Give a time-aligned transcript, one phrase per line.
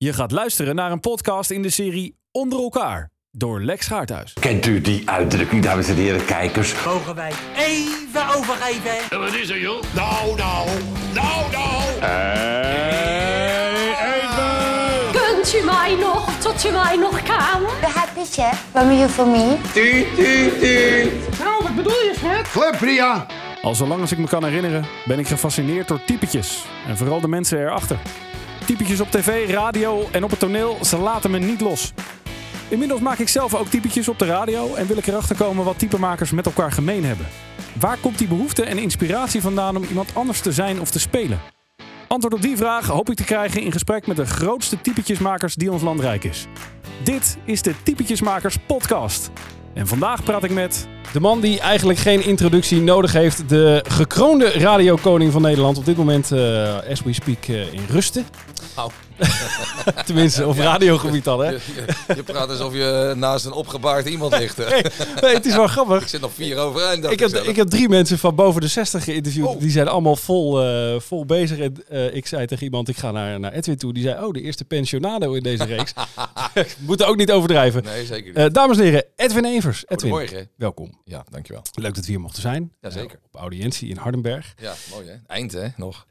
[0.00, 4.32] Je gaat luisteren naar een podcast in de serie Onder elkaar door Lex Gaarthuis.
[4.40, 6.84] Kent u die uitdrukking, dames en heren kijkers?
[6.84, 9.20] Mogen wij even overgeven?
[9.20, 9.82] Wat is er, joh?
[9.94, 10.68] Nou, nou,
[11.14, 11.82] nou, nou.
[15.12, 17.60] Kunt u mij nog, tot u mij nog kan?
[17.80, 19.56] The happy chef from you for me.
[22.52, 23.26] Klepria.
[23.62, 26.64] Al zolang als ik me kan herinneren ben ik gefascineerd door typetjes.
[26.88, 27.98] En vooral de mensen erachter.
[28.68, 31.92] Typetjes op tv, radio en op het toneel, ze laten me niet los.
[32.68, 35.78] Inmiddels maak ik zelf ook typetjes op de radio en wil ik erachter komen wat
[35.78, 37.26] typemakers met elkaar gemeen hebben.
[37.80, 41.40] Waar komt die behoefte en inspiratie vandaan om iemand anders te zijn of te spelen?
[42.08, 45.72] Antwoord op die vraag hoop ik te krijgen in gesprek met de grootste typetjesmakers die
[45.72, 46.46] ons land rijk is.
[47.04, 49.30] Dit is de Typetjesmakers podcast.
[49.78, 53.48] En vandaag praat ik met De man die eigenlijk geen introductie nodig heeft.
[53.48, 55.78] De gekroonde radiokoning van Nederland.
[55.78, 58.26] Op dit moment, eh, as we speak, eh, in rusten.
[58.74, 58.90] Au.
[60.06, 61.48] Tenminste, op radiogebied dan, hè?
[61.50, 64.56] Je, je, je praat alsof je naast een opgebaard iemand ligt.
[65.20, 66.02] Nee, het is wel grappig.
[66.02, 67.02] Ik zit nog vier overeind.
[67.02, 67.46] dacht Ik heb, zelf.
[67.46, 69.46] ik heb drie mensen van boven de 60 geïnterviewd.
[69.46, 69.60] Oh.
[69.60, 71.58] Die zijn allemaal vol, eh, vol bezig.
[71.58, 73.92] En eh, ik zei tegen iemand, ik ga naar, naar Edwin toe.
[73.92, 75.92] Die zei, oh, de eerste pensionado in deze reeks.
[76.78, 77.82] Moeten ook niet overdrijven.
[77.84, 78.36] Nee, zeker niet.
[78.36, 79.82] Eh, dames en heren, Edwin Evers.
[79.86, 80.50] Edwin, Goedemorgen.
[80.56, 81.00] welkom.
[81.04, 81.62] Ja, dankjewel.
[81.74, 82.72] Leuk dat we hier mochten zijn.
[82.80, 83.18] Jazeker.
[83.18, 84.54] Eh, op audiëntie in Hardenberg.
[84.60, 85.14] Ja, mooi hè.
[85.26, 86.06] Eind hè, nog.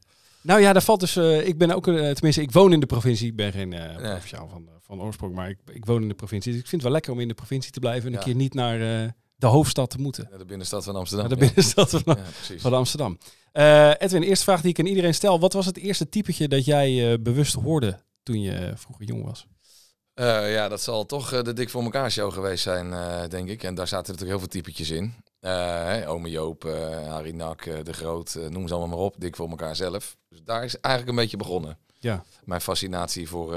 [0.48, 1.16] Nou ja, daar valt dus.
[1.16, 3.28] eh, ik ben ook, eh, tenminste, ik woon in de provincie.
[3.28, 4.12] Ik ben geen eh Nee.
[4.12, 6.52] provinciaal van, van oorsprong, maar ik, ik woon in de provincie.
[6.52, 8.36] Dus ik vind het wel lekker om in de provincie te blijven en een keer
[8.36, 10.28] niet naar eh, de hoofdstad te moeten.
[10.30, 11.28] Naar de binnenstad van Amsterdam.
[11.30, 13.18] Naar de binnenstad van, Ja, van Amsterdam.
[13.52, 15.40] Eh, Edwin, eerste vraag die ik aan iedereen stel.
[15.40, 19.48] Wat was het eerste typetje dat jij eh, bewust hoorde toen je vroeger jong was?
[20.14, 23.50] Eh, ja, dat zal toch eh, de Dik voor elkaar show geweest zijn, eh, denk
[23.50, 23.64] ik.
[23.64, 25.14] En daar zaten natuurlijk heel veel typetjes in.
[25.50, 29.16] Hè, Ome Joop, eh, Harry Nak, eh, De Groot, noem ze allemaal maar op.
[29.18, 30.18] Dik voor elkaar zelf.
[30.30, 31.78] Dus daar is eigenlijk een beetje begonnen.
[32.00, 32.24] Ja.
[32.44, 33.52] Mijn fascinatie voor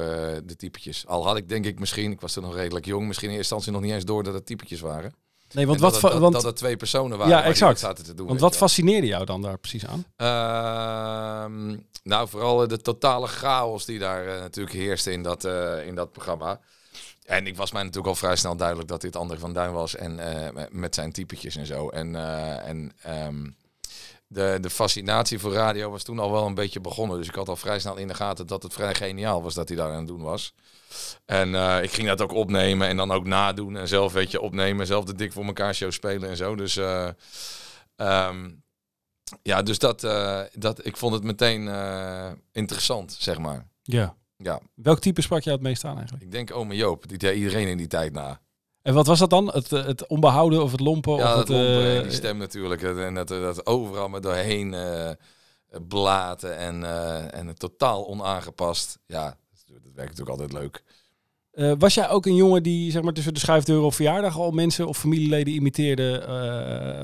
[0.45, 1.07] de typetjes.
[1.07, 3.55] Al had ik denk ik misschien, ik was toen nog redelijk jong, misschien in eerste
[3.55, 5.15] instantie nog niet eens door dat het typetjes waren.
[5.53, 7.37] Nee, want En wat, dat, het- dat, want, dat het twee personen waren.
[7.37, 7.79] Ja, exact.
[7.79, 8.27] zaten te doen.
[8.27, 8.59] want wat wel.
[8.61, 10.05] fascineerde jou dan daar precies aan?
[10.17, 15.45] Ehm, nou, vooral de totale chaos die daar natuurlijk heerste in dat,
[15.87, 16.61] in dat programma.
[17.31, 19.95] En ik was mij natuurlijk al vrij snel duidelijk dat dit André van Duin was.
[19.97, 21.89] En eh, met- zijn typetjes en zo.
[21.89, 23.51] En, eh, en ehm,
[24.27, 27.19] de, de fascinatie voor radio was toen al wel een beetje begonnen.
[27.19, 29.69] Dus ik had al vrij snel in de gaten dat het vrij geniaal was dat
[29.69, 30.55] hij daar aan het doen was.
[31.25, 33.77] En eh, ik ging dat ook opnemen en dan ook nadoen.
[33.77, 34.87] En zelf, weet je, opnemen.
[34.87, 36.55] Zelf de Dik voor elkaar show spelen en zo.
[36.57, 36.77] Dus...
[36.77, 37.09] eh,
[37.97, 38.51] ehm,
[39.43, 40.01] ja, dus dat,
[40.53, 41.69] dat, ik vond het meteen
[42.53, 43.67] interessant, zeg maar.
[43.83, 44.15] Ja.
[44.43, 46.25] Ja, Welk type sprak jou het meest aan eigenlijk?
[46.25, 48.41] ik denk ome Joop, die deed iedereen in die tijd na.
[48.83, 49.51] En wat was dat dan?
[49.53, 51.17] Het, eh, het onbehouden of het lompen?
[51.17, 52.83] Ja, of het, eh, lompen die stem natuurlijk.
[52.83, 54.75] En dat, dat overal maar doorheen
[55.71, 58.99] eh, blaten en, eh, en het totaal onaangepast.
[59.07, 59.37] Ja,
[59.67, 60.83] dat werkt natuurlijk altijd leuk.
[61.79, 64.87] Was jij ook een jongen die zeg maar, tussen de schuifdeuren op verjaardag al mensen
[64.87, 66.25] of familieleden imiteerde?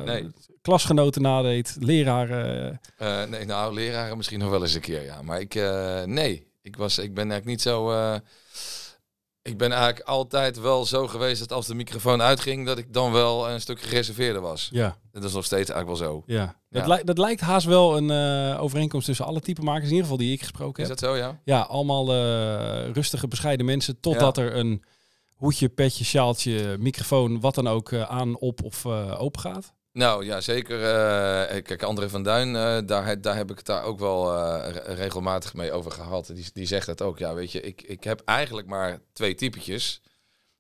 [0.04, 0.26] Nee.
[0.62, 2.80] Klasgenoten nadeed, leraren?
[3.28, 5.22] Nee, nou, leraren misschien nog wel eens een keer, ja.
[5.22, 5.54] Maar ik,
[6.06, 7.91] nee, ik, was, ik ben eigenlijk niet zo...
[7.91, 8.15] eh,
[9.43, 13.12] ik ben eigenlijk altijd wel zo geweest dat als de microfoon uitging, dat ik dan
[13.12, 14.69] wel een stuk gereserveerder was.
[14.72, 16.22] ja, Dat is nog steeds eigenlijk wel zo.
[16.26, 16.56] ja.
[16.71, 20.16] Dat, lijkt, dat lijkt haast wel een eh, overeenkomst tussen alle typemakers, in ieder geval
[20.19, 20.99] die ik gesproken Is heb.
[20.99, 21.41] dat zo, ja?
[21.44, 24.84] Ja, allemaal eh, rustige, bescheiden mensen, totdat er een
[25.34, 29.75] hoedje, petje, sjaaltje, microfoon, wat dan ook, aan, op of open gaat.
[29.96, 30.82] Nou ja, zeker.
[30.82, 34.70] eh, kijk, André van Duin, eh, daar, daar heb ik het daar ook wel eh,
[34.72, 36.26] re- regelmatig mee over gehad.
[36.34, 37.18] Die, die zegt het ook.
[37.18, 40.00] Ja, weet je, ik, ik heb eigenlijk maar twee typetjes.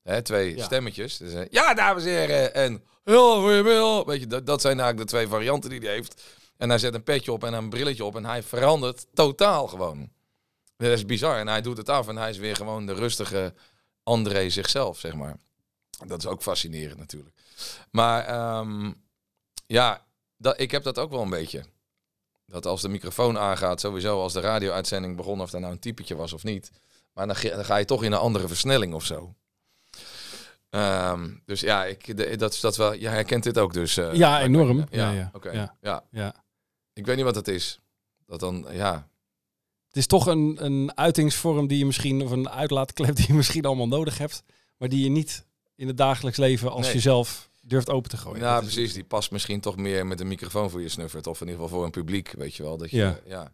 [0.02, 0.64] Hè, twee Ja.
[0.64, 1.16] stemmetjes.
[1.16, 2.54] Dus, eh, ja, dames en heren.
[2.54, 4.04] En heel goedemiddag.
[4.04, 6.22] Weet je, dat, dat zijn eigenlijk de twee varianten die hij heeft.
[6.56, 8.16] En hij zet een petje op en een brilletje op.
[8.16, 10.10] En hij verandert totaal gewoon.
[10.76, 11.38] Dat is bizar.
[11.38, 13.54] En hij doet het af en hij is weer gewoon de rustige
[14.02, 15.36] André zichzelf, zeg maar.
[16.06, 17.34] Dat is ook fascinerend natuurlijk.
[17.90, 18.92] Maar ehm,
[19.66, 20.04] ja,
[20.36, 21.64] dat, ik heb dat ook wel een beetje.
[22.46, 26.14] Dat als de microfoon aangaat, sowieso als de radio-uitzending begon, of dat nou een typetje
[26.16, 26.70] was of niet.
[27.12, 29.34] Maar dan, ga- dan ga je toch in een andere versnelling of zo.
[30.70, 32.92] Ehm, dus ja, ik, de, dat is dat wel.
[32.92, 33.96] Je herkent dit ook dus.
[33.96, 34.78] eh, Ja, enorm.
[34.78, 35.30] Ja, Ja, ja.
[35.32, 35.50] oké.
[35.50, 35.76] Ja.
[35.80, 36.04] Ja.
[36.10, 36.34] Ja.
[36.92, 37.80] Ik weet niet wat het is.
[38.26, 39.08] Dat dan, ja.
[39.88, 43.64] Het is toch een, een uitingsvorm die je misschien, of een uitlaatklep die je misschien
[43.64, 44.42] allemaal nodig hebt,
[44.76, 46.94] maar die je niet in het dagelijks leven als Nee.
[46.94, 48.40] jezelf durft open te gooien.
[48.40, 48.92] ja, Dat precies.
[48.92, 51.26] Die past misschien toch meer met een microfoon voor je snuffert.
[51.26, 52.76] Of in ieder geval voor een publiek, weet je wel.
[52.76, 53.18] Dat je, Ja.
[53.26, 53.52] ja.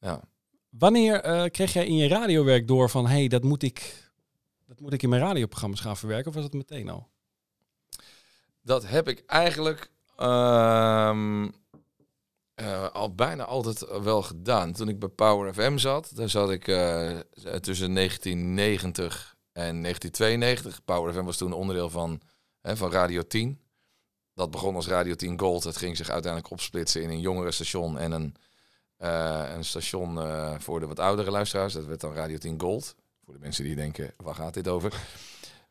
[0.00, 0.20] ja.
[0.68, 4.10] Wanneer eh, kreeg jij in je radiowerk door van, hé, hey, dat moet ik,
[4.66, 7.08] dat moet ik in mijn radioprogramma's gaan verwerken, of was het meteen al?
[8.62, 9.90] Dat heb ik eigenlijk.
[10.16, 11.48] ehm,
[12.54, 14.72] Eh, al bijna altijd wel gedaan.
[14.72, 17.18] Toen ik bij Power FM zat, daar zat ik eh,
[17.60, 20.84] tussen 1990 en 1992.
[20.84, 22.20] Power FM was toen onderdeel van,
[22.68, 23.60] hè, van Radio 10.
[24.34, 25.64] Dat begon als Radio 10 Gold.
[25.64, 28.34] Het ging zich uiteindelijk opsplitsen in een jongerenstation en een,
[28.96, 31.72] eh, een station eh, voor de wat oudere luisteraars.
[31.72, 32.94] Dat werd dan Radio 10 Gold.
[33.24, 34.92] Voor de mensen die denken, waar gaat dit over?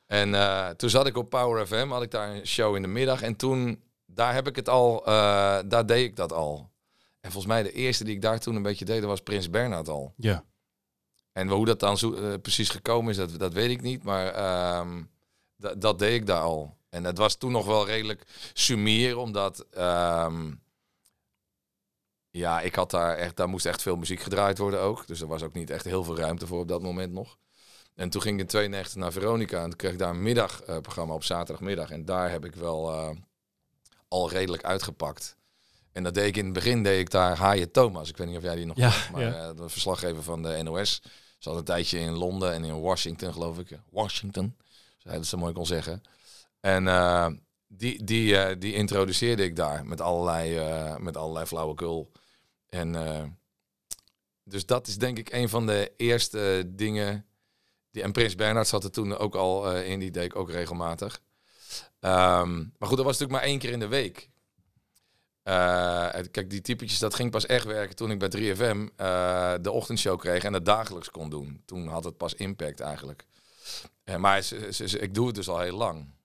[0.06, 2.88] En eh, toen zat ik op Power FM, had ik daar een show in de
[2.88, 3.22] middag.
[3.22, 5.04] En toen, daar heb ik het al,
[5.68, 6.70] daar deed ik dat al.
[7.20, 9.90] En volgens mij de eerste die ik daar toen een beetje deed, was Prins Bernhard
[9.90, 10.14] al.
[10.18, 10.44] Ja.
[11.32, 14.04] En hoe dat dan zo, precies gekomen is, dat, dat weet ik niet.
[14.04, 15.04] Maar ehm,
[15.56, 16.77] dat- dat deed ik daar al.
[16.90, 18.24] En het was toen nog wel redelijk
[18.54, 19.66] sumier, omdat...
[19.72, 20.52] ehm,
[22.30, 23.36] ja, ik had daar echt...
[23.36, 25.08] Daar moest echt veel muziek gedraaid worden ook.
[25.08, 27.38] Dus er was ook niet echt heel veel ruimte voor op dat moment nog.
[27.96, 29.58] En toen ging ik in 92 naar Veronica.
[29.58, 31.90] En toen kreeg ik daar een middagprogramma op zaterdagmiddag.
[31.92, 33.10] En daar heb ik wel eh,
[34.08, 35.38] al redelijk uitgepakt.
[35.92, 38.10] En dat deed ik in het begin, deed ik daar Haaien Thomas.
[38.10, 39.50] Ik weet niet of jij die nog Ja, maar ja.
[39.50, 41.02] eh, de verslaggever van de NOS.
[41.40, 43.80] Zat een tijdje in Londen en in Washington, geloof ik.
[43.90, 44.58] Washington,
[45.04, 46.02] hij dat zo mooi kon zeggen.
[46.60, 47.28] En eh,
[47.68, 52.12] die, die, eh, die introduceerde ik daar met allerlei, eh, met allerlei flauwekul.
[52.70, 53.40] En
[54.44, 57.26] dus dat is denk ik een van de eerste dingen.
[57.92, 61.22] Die, en Prins Bernhard zat er toen ook al in, die deed ik ook regelmatig.
[62.00, 64.30] Ehm, maar goed, dat was natuurlijk maar één keer in de week.
[66.32, 70.20] Kijk, die typetjes, dat ging pas echt werken toen ik bij 3FM eh, de ochtendshow
[70.20, 71.62] kreeg en het dagelijks kon doen.
[71.66, 73.26] Toen had het pas impact eigenlijk.
[74.18, 74.48] Maar
[75.00, 76.17] ik doe het dus al heel lang.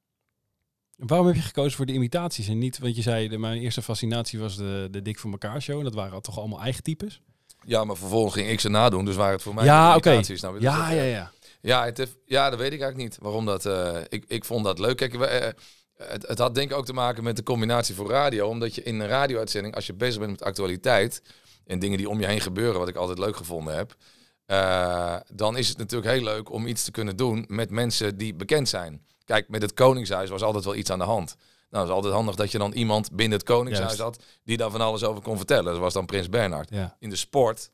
[1.06, 3.82] Waarom heb je gekozen voor de imitaties en niet, want je zei, de, mijn eerste
[3.82, 5.78] fascinatie was de, de Dik voor elkaar show.
[5.78, 7.20] En dat waren toch allemaal eigen types?
[7.64, 10.16] Ja, maar vervolgens ging ik ze nadoen, dus waren het voor mij Ja, oké.
[10.16, 11.30] Dus Ja, dat, ja, eh, ja.
[11.60, 13.18] Ja, het heeft, ja, dat weet ik eigenlijk niet.
[13.22, 13.66] Waarom dat.
[13.66, 14.96] eh, ik, ik vond dat leuk.
[14.96, 15.52] Kijk, we, eh,
[15.96, 18.48] het, het had denk ik ook te maken met de combinatie voor radio.
[18.48, 21.22] Omdat je in een radio-uitzending, als je bezig bent met actualiteit
[21.66, 23.94] en dingen die om je heen gebeuren, wat ik altijd leuk gevonden heb,
[25.34, 28.68] dan is het natuurlijk heel leuk om iets te kunnen doen met mensen die bekend
[28.68, 29.02] zijn.
[29.32, 31.36] Kijk, met het Koningshuis was altijd wel iets aan de hand.
[31.70, 34.02] Nou, het is altijd handig dat je dan iemand binnen het Koningshuis Juist.
[34.02, 35.64] had die daar van alles over kon vertellen.
[35.72, 36.96] Dat was dan Prins Bernhard ja.
[36.98, 37.70] in de sport,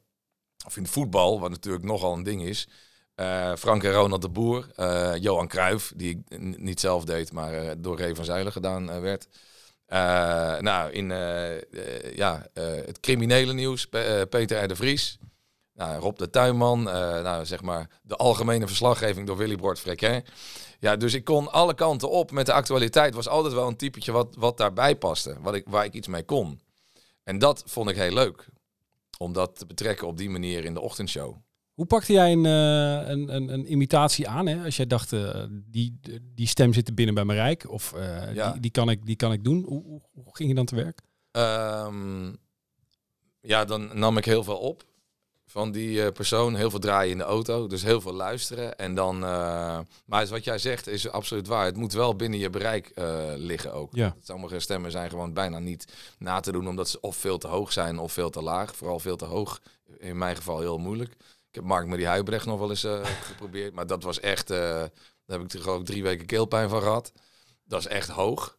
[0.66, 2.68] of in voetbal, wat natuurlijk nogal een ding is.
[3.14, 7.52] eh, Frank en Ronald de Boer, eh, Johan Cruijff, die ik niet zelf deed, maar
[7.52, 9.28] eh, door Ray van Zeilen gedaan werd.
[10.62, 11.08] Nou, in
[12.14, 12.46] ja,
[12.86, 14.68] het criminele nieuws, Pe- Peter R.
[14.68, 15.18] de Vries.
[15.78, 20.24] Nou, Rob de Tuinman, eh, nou, zeg maar de algemene verslaggeving door Willy Bord Frequin.
[20.80, 23.14] Ja, dus ik kon alle kanten op met de actualiteit.
[23.14, 26.22] Was altijd wel een typetje wat, wat daarbij paste, wat ik, waar ik iets mee
[26.22, 26.60] kon.
[27.24, 28.48] En dat vond ik heel leuk.
[29.18, 31.36] Om dat te betrekken op die manier in de ochtendshow.
[31.74, 34.46] Hoe pakte jij een, eh, een, een, een imitatie aan?
[34.46, 34.64] Hè?
[34.64, 36.00] Als jij dacht, eh, die,
[36.34, 37.70] die stem zit er binnen bij mijn rijk.
[37.70, 37.94] Of
[38.34, 38.52] Ja.
[38.52, 39.64] die, die, kan ik, die kan ik doen.
[39.66, 41.00] Hoe, hoe, hoe ging je dan te werk?
[41.30, 42.32] Ehm,
[43.40, 44.86] ja, dan nam ik heel veel op
[45.50, 46.54] van die eh, persoon.
[46.54, 48.78] Heel veel draaien in de auto, dus heel veel luisteren.
[48.78, 51.64] En dan, eh, maar wat jij zegt is absoluut waar.
[51.64, 53.94] Het moet wel binnen je bereik eh, liggen ook.
[53.94, 54.16] Ja.
[54.22, 57.72] Sommige stemmen zijn gewoon bijna niet na te doen, omdat ze of veel te hoog
[57.72, 58.76] zijn of veel te laag.
[58.76, 59.60] Vooral veel te hoog,
[59.98, 61.12] in mijn geval heel moeilijk.
[61.48, 62.86] Ik heb Mark Marie Huibrecht nog wel eens
[63.30, 64.90] geprobeerd, maar dat was echt, daar
[65.26, 67.12] heb ik er geloof ik drie weken keelpijn van gehad.
[67.64, 68.58] Dat is echt hoog.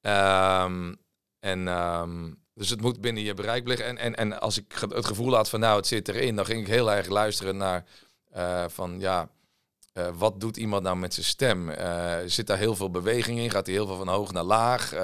[0.00, 0.94] Ehm,
[1.40, 3.86] en ehm, dus het moet binnen je bereik liggen.
[3.86, 6.60] En, en, en als ik het gevoel had van nou, het zit erin, dan ging
[6.60, 7.84] ik heel erg luisteren naar
[8.30, 9.28] eh, van ja,
[9.92, 11.70] eh, wat doet iemand nou met zijn stem?
[11.70, 13.50] Eh, zit daar heel veel beweging in?
[13.50, 14.94] Gaat hij heel veel van hoog naar laag?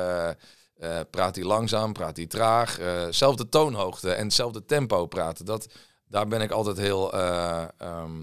[1.10, 1.92] Praat hij langzaam?
[1.92, 2.78] Praat hij traag?
[3.10, 5.44] Zelfde toonhoogte en hetzelfde tempo praten.
[5.44, 5.66] Dat,
[6.12, 8.20] daar ben ik altijd heel eh, ehm,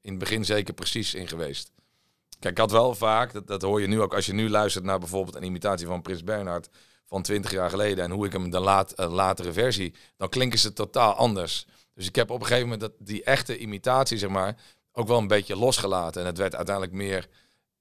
[0.00, 1.72] in het begin zeker precies in geweest.
[2.38, 4.84] Kijk, ik had wel vaak, dat, dat hoor je nu ook als je nu luistert
[4.84, 6.68] naar bijvoorbeeld een imitatie van Prins Bernhard
[7.10, 10.58] van 20 jaar geleden en hoe ik hem de laat, een latere versie, dan klinken
[10.58, 11.66] ze totaal anders.
[11.94, 14.56] Dus ik heb op een gegeven moment dat, die echte imitatie, zeg maar,
[14.92, 16.20] ook wel een beetje losgelaten.
[16.20, 17.28] En het werd uiteindelijk meer,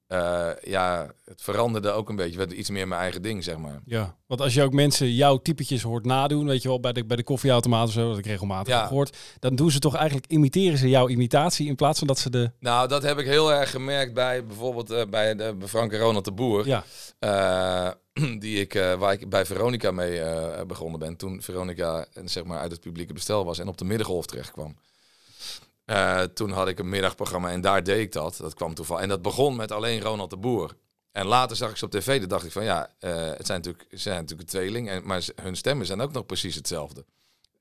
[0.09, 2.37] eh, ja, het veranderde ook een beetje.
[2.37, 3.79] Werd iets meer mijn eigen ding, zeg maar.
[3.85, 7.05] Ja, want als je ook mensen jouw typetjes hoort nadoen, weet je wel, bij de,
[7.05, 8.79] bij de koffieautomaat of zo, dat ik regelmatig Ja.
[8.79, 12.19] heb gehoord, dan doen ze toch eigenlijk, imiteren ze jouw imitatie in plaats van dat
[12.19, 12.51] ze de...
[12.59, 15.99] Nou, dat heb ik heel erg gemerkt bij bijvoorbeeld eh, bij, de, bij Frank en
[15.99, 16.67] Ronald de Boer.
[16.67, 16.83] Ja,
[17.19, 17.89] Eh,
[18.39, 20.21] die ik, waar ik bij Veronica mee
[20.67, 21.15] begonnen ben.
[21.15, 24.75] Toen Veronica zeg maar, uit het publieke bestel was en op de middengolf terecht kwam.
[25.89, 28.37] Eh, toen had ik een middagprogramma en daar deed ik dat.
[28.37, 29.03] Dat kwam toevallig.
[29.03, 30.75] En dat begon met alleen Ronald de Boer.
[31.11, 33.61] En later zag ik ze op tv, toen dacht ik van ja, eh, het zijn
[33.61, 37.05] natuurlijk, ze zijn natuurlijk een tweeling, en, maar hun stemmen zijn ook nog precies hetzelfde.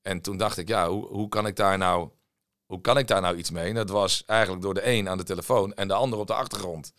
[0.02, 2.08] En toen dacht ik, ja, hoe, hoe kan ik daar nou,
[2.66, 3.74] hoe kan ik daar nou iets mee?
[3.74, 6.92] Dat was eigenlijk door de een aan de telefoon en de ander op de achtergrond.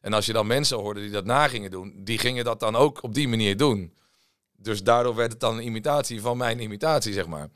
[0.00, 2.76] En als je dan mensen hoorde die dat na gingen doen, die gingen dat dan
[2.76, 3.94] ook op die manier doen.
[4.56, 7.48] Dus daardoor werd het dan een imitatie van mijn imitatie, zeg maar.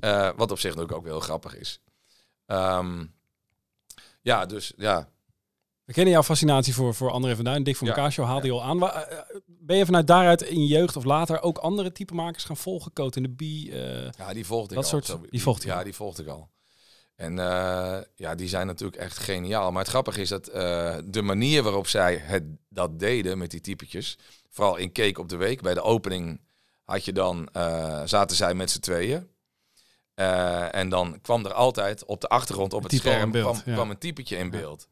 [0.00, 1.80] Eh, wat op zich ook, ook heel grappig is.
[2.48, 3.04] Ehm,
[4.22, 5.08] ja, dus ja.
[5.84, 7.62] We kennen jouw fascinatie voor, voor André van Duin.
[7.62, 8.10] Dick voor Ja.
[8.24, 8.82] haalde je al aan.
[8.82, 12.92] Eh, Ben je vanuit daaruit in je jeugd of later ook andere typemakers gaan volgen?
[12.92, 13.70] Coat in de Bee?
[13.72, 15.02] eh, Ja, die volgde ik Dat al.
[15.02, 16.48] soort- die volgde Ja, die volgde ik al.
[17.16, 19.70] En eh, ja, die zijn natuurlijk echt geniaal.
[19.70, 20.44] Maar het grappige is dat
[21.04, 24.18] de manier waarop zij het, dat deden met die typetjes...
[24.50, 25.62] Vooral in Cake op de Week.
[25.62, 26.40] Bij de opening
[26.84, 27.48] had je dan,
[28.04, 29.28] zaten zij met z'n tweeën.
[30.18, 33.72] Eh, en dan kwam er altijd op de achtergrond op het scherm beeld, kwam, ja.
[33.74, 34.88] kwam een typetje in beeld.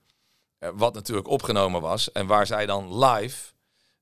[0.59, 2.13] Eh, wat natuurlijk opgenomen was.
[2.13, 3.53] En waar zij dan live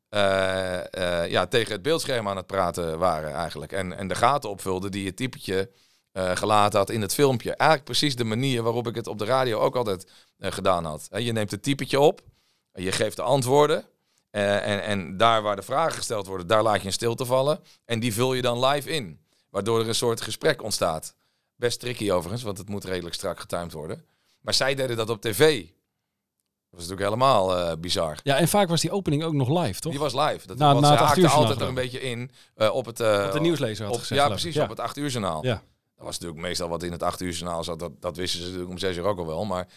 [0.08, 3.72] eh, ja, tegen het beeldscherm aan het praten waren eigenlijk.
[3.72, 5.70] En, en de gaten opvulden die het typetje
[6.12, 7.56] gelaten had in het filmpje.
[7.56, 11.08] Eigenlijk precies de manier waarop ik het op de radio ook altijd gedaan had.
[11.10, 12.20] Je neemt het typetje op,
[12.72, 13.84] je geeft de antwoorden.
[14.30, 17.60] en, en daar waar de vragen gesteld worden, daar laat je een stilte vallen.
[17.84, 19.23] En die vul je dan live in.
[19.54, 21.14] Waardoor er een soort gesprek ontstaat.
[21.56, 24.04] Best tricky overigens, want het moet redelijk strak getimed worden.
[24.40, 25.60] Maar zij deden dat op tv.
[25.60, 28.18] Dat was natuurlijk helemaal eh, bizar.
[28.22, 29.92] ja, en vaak was die opening ook nog live, toch?
[29.92, 30.46] Die was live.
[30.46, 33.00] Dat, Na- want na haakte altijd er een beetje in eh, op het...
[33.00, 34.42] eh, Wat de nieuwslezer had op- gezegd, Ja, geloof ik.
[34.42, 34.58] precies.
[34.60, 34.64] Ja.
[34.64, 35.44] Op het 8 uur journaal.
[35.44, 35.62] Ja.
[35.96, 37.78] Dat was natuurlijk meestal wat in het 8 uur journaal zat.
[37.78, 39.44] Dat, dat wisten ze natuurlijk om 6 uur ook al wel.
[39.44, 39.68] Maar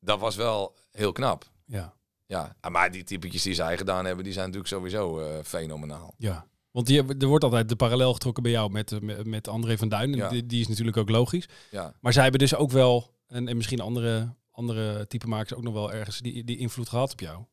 [0.00, 1.44] dat was wel heel knap.
[1.66, 1.94] Ja.
[2.26, 6.14] Ja, maar die typetjes die zij gedaan hebben, die zijn natuurlijk sowieso eh, fenomenaal.
[6.18, 6.46] Ja.
[6.74, 9.76] Want die, er wordt altijd de parallel getrokken bij jou met, eh, met, met André
[9.78, 10.12] van Duin.
[10.12, 10.28] En Ja.
[10.28, 11.48] die, die is natuurlijk ook logisch.
[11.70, 15.74] Ja, Maar zij hebben dus ook wel, en, en misschien andere, andere typemakers ook nog
[15.74, 17.44] wel ergens die, die invloed gehad op jou.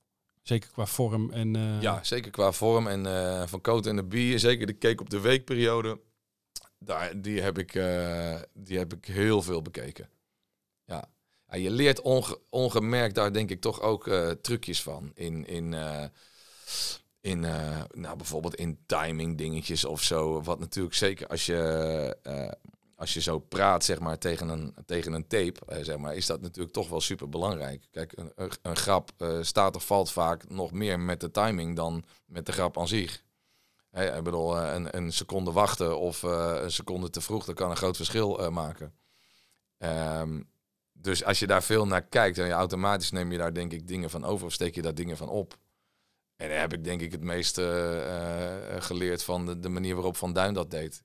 [0.42, 1.56] Zeker qua vorm en...
[1.56, 4.38] eh, ja zeker qua vorm en eh, van Coat en de Bie.
[4.38, 6.00] Zeker de cake op de weekperiode.
[6.80, 7.72] Daar, die, heb ik,
[8.54, 10.10] die heb ik heel veel bekeken.
[10.86, 11.10] Ja.
[11.50, 14.10] Ja, je leert onge- ongemerkt daar denk ik toch ook
[14.42, 15.12] trucjes van.
[15.14, 15.76] In, in,
[17.22, 20.42] in eh, nou, bijvoorbeeld in timing dingetjes of zo.
[20.42, 22.52] Wat natuurlijk zeker als je, eh,
[22.96, 26.26] als je zo praat zeg maar, tegen, een, tegen een tape, eh, zeg maar, is
[26.26, 27.88] dat natuurlijk toch wel super belangrijk.
[27.92, 29.12] Kijk, een, een, grap
[29.42, 33.24] staat of valt vaak nog meer met de timing dan met de grap aan zich.
[33.92, 37.96] Ik bedoel, een, een seconde wachten of een seconde te vroeg, dat kan een groot
[37.96, 38.94] verschil maken.
[39.78, 40.42] Ehm,
[40.94, 43.88] dus als je daar veel naar kijkt, en je automatisch neem je daar denk ik
[43.88, 45.58] dingen van over of steek je daar dingen van op.
[46.42, 49.94] En daar heb ik denk ik het meest eh, eh, geleerd van de, de manier
[49.96, 51.04] waarop Van Duin dat deed.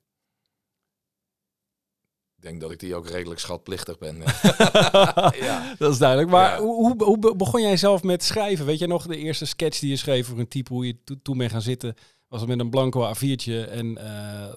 [2.37, 4.17] Ik denk dat ik die ook redelijk schatplichtig ben.
[5.39, 5.73] ja.
[5.79, 6.29] Dat is duidelijk.
[6.29, 6.59] Maar Ja.
[6.59, 8.65] hoe, hoe, hoe be- begon jij zelf met schrijven?
[8.65, 11.15] Weet je nog de eerste sketch die je schreef voor een type, hoe je to-
[11.21, 11.95] toen bent gaan zitten?
[12.27, 13.97] Was het met een blanco A4'tje en...
[13.97, 14.53] eh,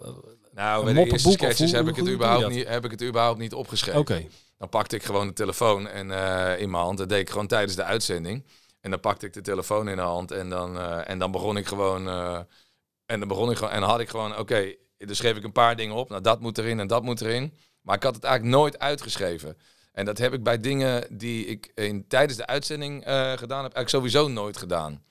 [0.55, 3.39] Nou, Een bij de eerste sketches heb ik, het überhaupt niet, heb ik het überhaupt
[3.39, 4.29] niet opgeschreven.
[4.59, 6.99] Dan pakte ik gewoon de telefoon en, eh, in mijn hand.
[6.99, 8.45] Dat deed ik gewoon tijdens de uitzending.
[8.81, 11.57] En dan pakte ik de telefoon in de hand en dan, eh, en dan begon
[11.57, 12.09] ik gewoon.
[12.09, 12.39] eh,
[13.07, 13.73] en dan begon ik gewoon.
[13.73, 16.09] En dan had ik gewoon, oké, dan schreef ik een paar dingen op.
[16.09, 17.55] Nou, dat moet erin en dat moet erin.
[17.81, 19.57] Maar ik had het eigenlijk nooit uitgeschreven.
[19.93, 23.75] En dat heb ik bij dingen die ik in, tijdens de uitzending eh, gedaan heb,
[23.75, 25.03] eigenlijk sowieso nooit gedaan.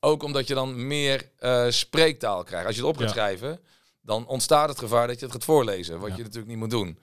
[0.00, 2.66] Ook omdat je dan meer eh, spreektaal krijgt.
[2.66, 3.12] Als je het op gaat Ja.
[3.14, 3.60] schrijven,
[4.00, 5.98] dan ontstaat het gevaar dat je het gaat voorlezen.
[6.00, 6.16] Wat Ja.
[6.16, 6.98] je natuurlijk niet moet doen.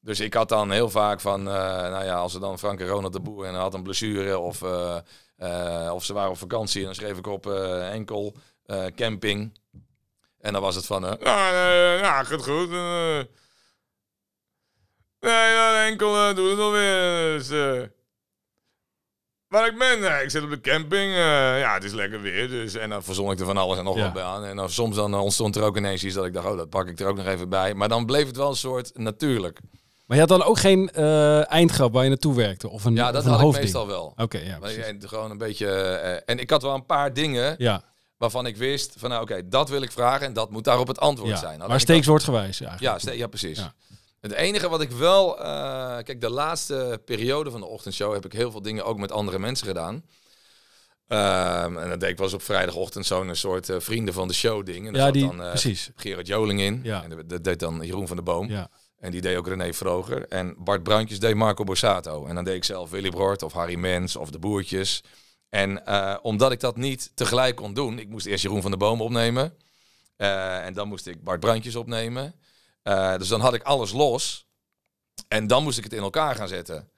[0.00, 1.54] Dus ik had dan heel vaak van, eh,
[1.90, 4.62] nou ja, als er dan Frank en Ronald de Boer en had een blessure of,
[4.62, 4.96] eh,
[5.42, 9.58] eh, of ze waren op vakantie en dan schreef ik op eh, enkel eh, camping.
[10.40, 12.70] En dan was het van, eh, ja, ja, gaat goed.
[12.70, 13.20] eh.
[15.20, 17.36] nee, ja, enkel doe het alweer.
[17.38, 17.82] Dus, eh.
[19.48, 21.12] Waar ik ben, ik zit op de camping.
[21.12, 22.48] eh, ja, het is lekker weer.
[22.48, 24.02] Dus, en dan verzon ik er van alles en nog Ja.
[24.02, 24.44] wat bij aan.
[24.44, 26.88] En dan, soms dan ontstond er ook ineens iets dat ik dacht, oh, dat pak
[26.88, 27.74] ik er ook nog even bij.
[27.74, 29.60] Maar dan bleef het wel een soort natuurlijk.
[30.06, 32.68] Maar je had dan ook geen eh, eindgrap waar je naartoe werkte?
[32.68, 34.12] Of een, Ja, dat had ik meestal wel.
[34.16, 34.86] Oké, ja, Maar precies.
[35.00, 35.66] ja, gewoon een beetje.
[35.68, 37.82] eh, en ik had wel een paar dingen Ja,
[38.16, 40.98] waarvan ik wist van nou oké, dat wil ik vragen en dat moet daarop het
[41.00, 41.36] antwoord ja.
[41.36, 41.58] zijn.
[41.66, 42.80] Maar steekswoordgewijs eigenlijk.
[42.80, 43.58] Ja, ste- ja, precies.
[43.58, 43.74] Ja.
[44.20, 45.44] Het enige wat ik wel, eh,
[46.02, 49.38] kijk, de laatste periode van de ochtendshow heb ik heel veel dingen ook met andere
[49.38, 50.02] mensen gedaan.
[51.08, 54.86] Ehm, en dat deed ik eens op vrijdagochtend zo'n soort vrienden van de show ding.
[54.86, 55.90] En daar Ja, zat die, dan precies.
[55.96, 56.80] Gerard Joling in.
[56.82, 57.02] Ja.
[57.02, 58.48] En dat deed dan Jeroen van der Boom.
[58.50, 58.68] Ja.
[59.02, 60.28] En die deed ook René Vroger.
[60.28, 62.26] En Bart Bruintjes deed Marco Borsato.
[62.26, 65.02] En dan deed ik zelf Willy Broert of Harry Mens of de Boertjes.
[65.48, 68.80] En eh, omdat ik dat niet tegelijk kon doen, ik moest eerst Jeroen van der
[68.80, 69.54] Boom opnemen.
[70.16, 72.34] Eh, en dan moest ik Bart Bruintjes opnemen.
[72.82, 74.46] Eh, dus dan had ik alles los.
[75.28, 76.88] En dan moest ik het in elkaar gaan zetten.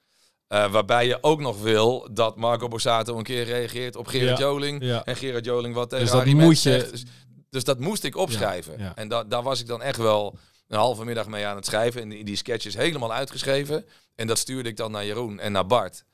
[0.47, 4.83] Waarbij je ook nog wil dat Marco Borsato een keer reageert op Gerard Ja, Joling.
[4.83, 5.03] ja.
[5.05, 6.91] En Gerard Joling wat tegen Dus dat Harry moet je- zegt.
[6.91, 7.03] Dus,
[7.49, 8.79] dus dat moest ik opschrijven.
[8.79, 8.95] Ja.
[8.95, 12.01] En da daar was ik dan echt wel een halve middag mee aan het schrijven.
[12.01, 13.85] En die, sketches helemaal uitgeschreven.
[14.15, 16.05] En dat stuurde ik dan naar Jeroen en naar Bart.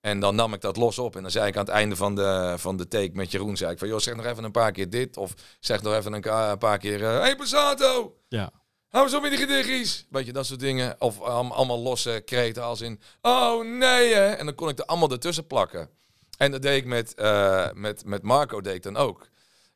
[0.00, 1.16] En dan nam ik dat los op.
[1.16, 3.56] En dan zei ik aan het einde van de, van de take met Jeroen...
[3.56, 5.16] zei ik van, joh, zeg nog even een paar keer dit.
[5.16, 7.00] Of zeg nog even een, paar keer...
[7.00, 8.16] Hé, hey, Passato!
[8.28, 8.50] Ja.
[8.88, 10.06] Hou eens op met die gedichtjes.
[10.10, 10.96] Weet je, dat soort dingen.
[10.98, 13.00] Of um, allemaal losse kreten als in...
[13.20, 14.26] Oh, nee, hè.
[14.26, 15.88] En dan kon ik er allemaal ertussen plakken.
[16.36, 19.28] En dat deed ik met, eh, met, met Marco deed ik dan ook.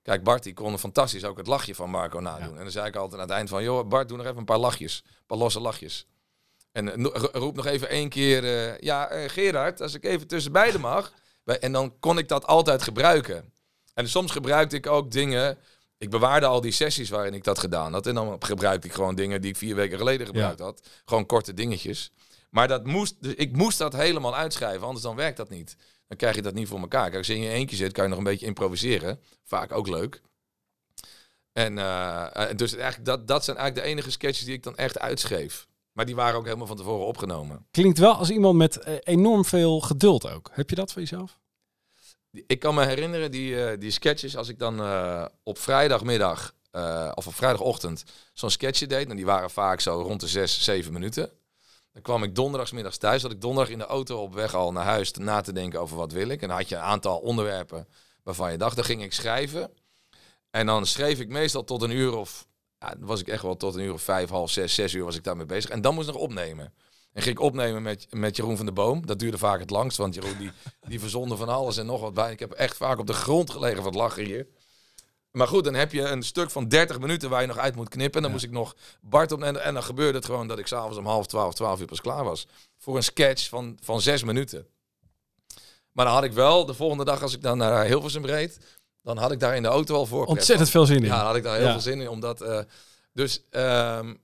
[0.03, 2.57] Kijk, Bart die kon fantastisch ook het lachje van Marco nadoen.
[2.57, 3.63] En dan zei ik altijd aan het eind van...
[3.63, 5.03] joh, Bart, doe nog even een paar lachjes.
[5.07, 6.07] Een paar losse lachjes.
[6.73, 8.45] En eh, roep nog even één keer...
[8.45, 11.13] eh, ja, eh, Gerard, als ik even tussen beiden mag.
[11.45, 13.53] En dan kon ik dat altijd gebruiken.
[13.95, 15.59] En soms gebruikte ik ook dingen...
[15.99, 18.07] Ik bewaarde al die sessies waarin ik dat gedaan had.
[18.07, 20.89] En dan gebruikte ik gewoon dingen die ik vier weken geleden gebruikt had.
[21.05, 22.13] Gewoon korte dingetjes.
[22.51, 25.77] Maar dat moest, dus ik moest dat helemaal uitschrijven, anders dan werkt dat niet.
[26.11, 27.05] Dan krijg je dat niet voor elkaar.
[27.05, 29.21] Kijk, als je in je eentje zit, kan je nog een beetje improviseren.
[29.45, 30.21] Vaak ook leuk.
[31.53, 34.77] En eh, eh, dus eigenlijk dat, dat zijn eigenlijk de enige sketches die ik dan
[34.77, 35.69] echt uitschreef.
[35.93, 37.67] Maar die waren ook helemaal van tevoren opgenomen.
[37.71, 40.51] Klinkt wel als iemand met eh, enorm veel geduld ook.
[40.53, 41.39] Heb je dat van jezelf?
[42.31, 44.81] Ik kan me herinneren, die, eh, die sketches, als ik dan
[45.43, 46.55] op vrijdagmiddag
[47.15, 49.11] of op vrijdagochtend zo'n sketchje deed.
[49.11, 51.31] En die waren vaak zo rond de zes, zeven minuten.
[51.93, 53.23] Dan kwam ik donderdagsmiddags thuis.
[53.23, 55.97] Dat ik donderdag in de auto op weg al naar huis na te denken over
[55.97, 56.43] wat wil ik.
[56.43, 57.89] En dan had je een aantal onderwerpen
[58.23, 59.71] waarvan je dacht, dan ging ik schrijven.
[60.51, 62.47] En dan schreef ik meestal tot een uur of,
[62.79, 65.17] ja, was ik echt wel tot een uur of vijf, half zes, zes uur was
[65.17, 65.71] ik daarmee bezig.
[65.71, 66.75] En dan moest ik nog opnemen.
[67.13, 69.07] En ging ik opnemen met, met Jeroen van der Boom.
[69.07, 70.51] Dat duurde vaak het langst, want Jeroen die,
[70.89, 72.33] die verzonde van alles en nog wat bij.
[72.33, 74.47] Ik heb echt vaak op de grond gelegen van het lachen hier.
[75.31, 77.89] Maar goed, dan heb je een stuk van 30 minuten waar je nog uit moet
[77.89, 78.17] knippen.
[78.17, 79.43] En dan moest ik nog Bart op.
[79.43, 82.01] En, en dan gebeurde het gewoon dat ik s'avonds om half twaalf, twaalf uur pas
[82.01, 82.47] klaar was.
[82.79, 84.67] Voor een sketch van, van zes minuten.
[85.93, 88.59] Maar dan had ik wel, de volgende dag als ik dan naar Hilversum reed,
[89.03, 90.27] dan had ik daar in de auto al voor.
[90.27, 91.03] Ontzettend veel zin in.
[91.05, 91.73] Ja, daar had ik daar heel Ja.
[91.73, 92.09] veel zin in.
[92.09, 92.61] Omdat, eh,
[93.13, 94.15] dus ehm,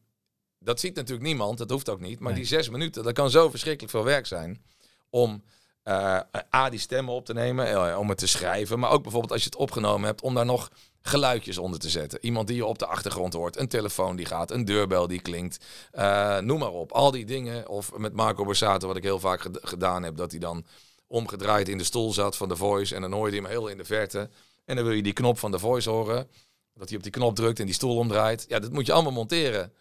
[0.59, 2.19] dat ziet natuurlijk niemand, dat hoeft ook niet.
[2.21, 2.41] Maar Nee.
[2.41, 4.63] die zes minuten, dat kan zo verschrikkelijk veel werk zijn.
[5.11, 5.43] Om
[5.83, 6.19] eh,
[6.55, 8.79] A, die stemmen op te nemen, eh, om het te schrijven.
[8.79, 10.71] Maar ook bijvoorbeeld als je het opgenomen hebt, om daar nog
[11.07, 12.19] geluidjes onder te zetten.
[12.23, 15.65] Iemand die je op de achtergrond hoort, een telefoon die gaat, een deurbel die klinkt.
[15.93, 16.93] Eh, noem maar op.
[16.93, 17.69] Al die dingen.
[17.69, 20.65] Of met Marco Borsato, wat ik heel vaak ged- gedaan heb, dat hij dan
[21.07, 22.95] omgedraaid in de stoel zat van The Voice.
[22.95, 24.31] En dan hoorde je hem heel in de verte.
[24.65, 26.29] En dan wil je die knop van The Voice horen.
[26.75, 28.45] Dat hij op die knop drukt en die stoel omdraait.
[28.49, 29.73] Ja, dat moet je allemaal monteren.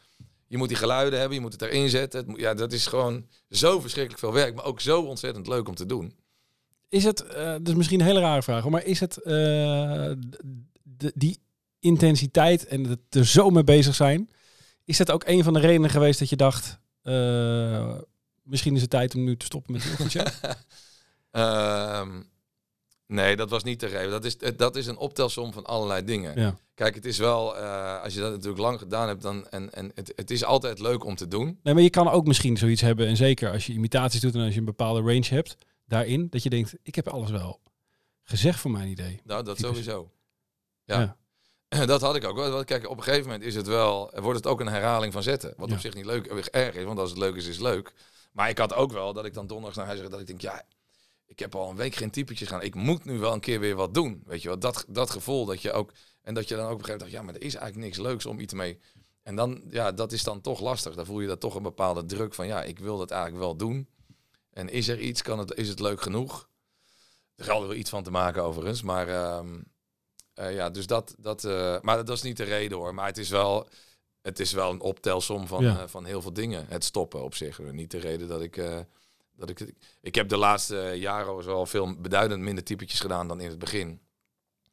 [0.48, 2.34] Je moet die geluiden hebben, je moet het erin zetten.
[2.36, 5.86] Ja, dat is gewoon zo verschrikkelijk veel werk, maar ook zo ontzettend leuk om te
[5.86, 6.16] doen.
[6.90, 10.12] Is het, dat is misschien een hele rare vraag, hoor, maar is het eh,
[10.98, 11.40] d- d- die
[11.80, 14.30] intensiteit en het er zo mee bezig zijn,
[14.84, 17.98] is dat ook een van de redenen geweest dat je dacht, eh,
[18.44, 20.26] misschien is het tijd om nu te stoppen met het ochtendje?
[21.32, 22.22] Ehm,
[23.08, 24.10] nee, dat was niet de reden.
[24.12, 26.40] Dat is, dat is een optelsom van allerlei dingen.
[26.40, 26.58] ja.
[26.74, 29.92] Kijk, het is wel, eh, als je dat natuurlijk lang gedaan hebt, dan, en, en
[29.96, 31.60] het, het is altijd leuk om te doen.
[31.64, 34.42] Nee, maar je kan ook misschien zoiets hebben, en zeker als je imitaties doet en
[34.42, 35.56] als je een bepaalde range hebt
[35.86, 37.60] daarin, dat je denkt, ik heb alles wel
[38.24, 39.22] gezegd voor mijn idee.
[39.24, 39.72] Nou, dat Typisch.
[39.72, 40.12] sowieso.
[40.86, 41.18] Ja.
[41.86, 42.64] Dat had ik ook wel.
[42.64, 45.54] Kijk, op een gegeven moment is het wel, wordt het ook een herhaling van zetten.
[45.58, 45.76] Wat Ja.
[45.76, 47.94] op zich niet leuk, erg is, want als het leuk is, is het leuk.
[48.32, 50.42] Maar ik had ook wel dat ik dan donderdags naar huis ga, dat ik denk,
[50.42, 50.64] ja,
[51.26, 52.62] ik heb al een week geen typetjes gaan.
[52.62, 54.24] Ik moet nu wel een keer weer wat doen.
[54.26, 56.80] Weet je wel, dat, dat gevoel dat je ook, en dat je dan ook op
[56.80, 58.80] een gegeven moment dacht, ja, maar er is eigenlijk niks leuks om iets mee.
[59.24, 60.96] En dan, ja, dat is dan toch lastig.
[60.96, 63.56] Dan voel je dat toch een bepaalde druk van, ja, ik wil dat eigenlijk wel
[63.56, 63.90] doen.
[64.52, 66.50] En is er iets, kan het, is het leuk genoeg?
[67.36, 69.62] Er geldt er wel iets van te maken overigens, maar ehm,
[70.36, 72.94] eh, ja, dus dat, dat eh, maar dat is niet de reden hoor.
[72.94, 73.68] Maar het is wel,
[74.22, 75.80] het is wel een optelsom van, Ja.
[75.80, 76.66] eh, van heel veel dingen.
[76.70, 77.60] Het stoppen op zich.
[77.60, 78.62] Niet de reden dat ik,
[79.36, 83.50] dat ik, ik heb de laatste jaren wel veel beduidend minder typetjes gedaan dan in
[83.50, 84.00] het begin.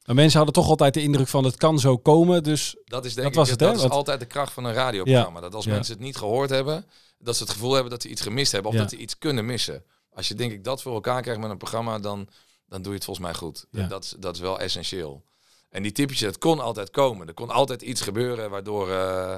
[0.04, 3.14] Maar mensen hadden toch altijd de indruk van het kan zo komen, dus Dat is
[3.14, 3.74] denk Dat was ik, het, dat hè?
[3.74, 5.40] is Want- altijd de kracht van een radioprogramma.
[5.40, 5.70] Dat als Ja.
[5.72, 6.86] mensen het niet gehoord hebben,
[7.18, 9.46] dat ze het gevoel hebben dat ze iets gemist hebben of dat ze iets kunnen
[9.46, 9.84] missen.
[10.10, 12.28] Als je denk ik dat voor elkaar krijgt met een programma, dan,
[12.66, 13.66] dan doe je het volgens mij goed.
[13.88, 15.22] Dat, is, dat is wel essentieel.
[15.72, 17.28] En die typetjes, het kon altijd komen.
[17.28, 19.36] Er kon altijd iets gebeuren waardoor, eh,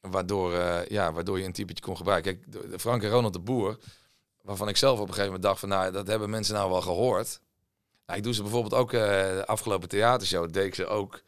[0.00, 2.40] waardoor, eh, ja, waardoor je een typetje kon gebruiken.
[2.50, 3.78] Kijk, Frank en Ronald de Boer,
[4.42, 6.80] waarvan ik zelf op een gegeven moment dacht van, nou, dat hebben mensen nou wel
[6.80, 7.40] gehoord.
[8.06, 11.22] Nou, ik doe ze bijvoorbeeld ook eh, de afgelopen theatershow, deed ze ook.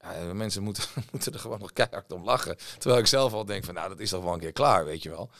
[0.00, 2.56] Ja, mensen moeten, moeten er gewoon nog keihard om lachen.
[2.78, 5.02] Terwijl ik zelf al denk van, nou, dat is toch wel een keer klaar, weet
[5.02, 5.30] je wel.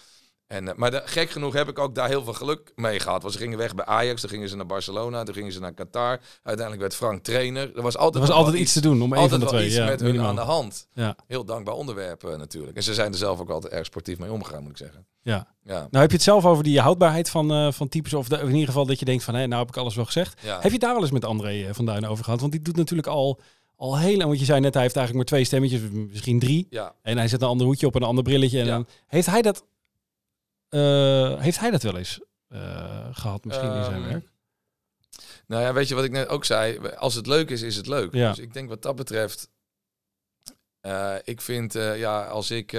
[0.47, 3.23] En, eh, maar de, gek genoeg heb ik ook daar heel veel geluk mee gehad.
[3.23, 5.73] Want ze gingen weg bij Ajax, dan gingen ze naar Barcelona, dan gingen ze naar
[5.75, 6.21] Qatar.
[6.43, 7.77] Uiteindelijk werd Frank trainer.
[7.77, 9.55] Er was altijd, er was altijd iets te doen om een altijd van de wel
[9.55, 9.67] twee.
[9.67, 10.89] iets Ja, met hun aan de hand.
[10.93, 11.17] Ja.
[11.27, 12.77] Heel dankbaar onderwerp eh, natuurlijk.
[12.77, 15.07] En ze zijn er zelf ook altijd erg sportief mee omgegaan, moet ik zeggen.
[15.23, 15.47] Ja.
[15.63, 15.73] Ja.
[15.79, 18.51] Nou heb je het zelf over die houdbaarheid van, eh, van types, of de- in
[18.53, 20.41] ieder geval dat je denkt van, hé, nou heb ik alles wel gezegd.
[20.43, 20.55] Ja.
[20.55, 22.41] Heb je het daar wel eens met André van Duin over gehad?
[22.41, 23.41] Want die doet natuurlijk al,
[23.77, 26.67] al heel lang, want je zei net, hij heeft eigenlijk maar twee stemmetjes, misschien drie.
[26.71, 26.95] Ja.
[27.03, 28.59] En hij zet een ander hoedje op en een ander brilletje.
[28.61, 28.73] En Ja.
[28.73, 29.65] dan heeft hij dat,
[30.69, 34.29] eh, heeft hij dat wel eens eh, gehad misschien in zijn Ehm, werk.
[35.47, 36.89] Nou ja, weet je wat ik net ook zei?
[36.89, 38.15] Als het leuk is, is het leuk.
[38.15, 38.29] Ja.
[38.29, 39.49] Dus ik denk wat dat betreft...
[40.81, 42.73] eh, ik vind, ja, als ik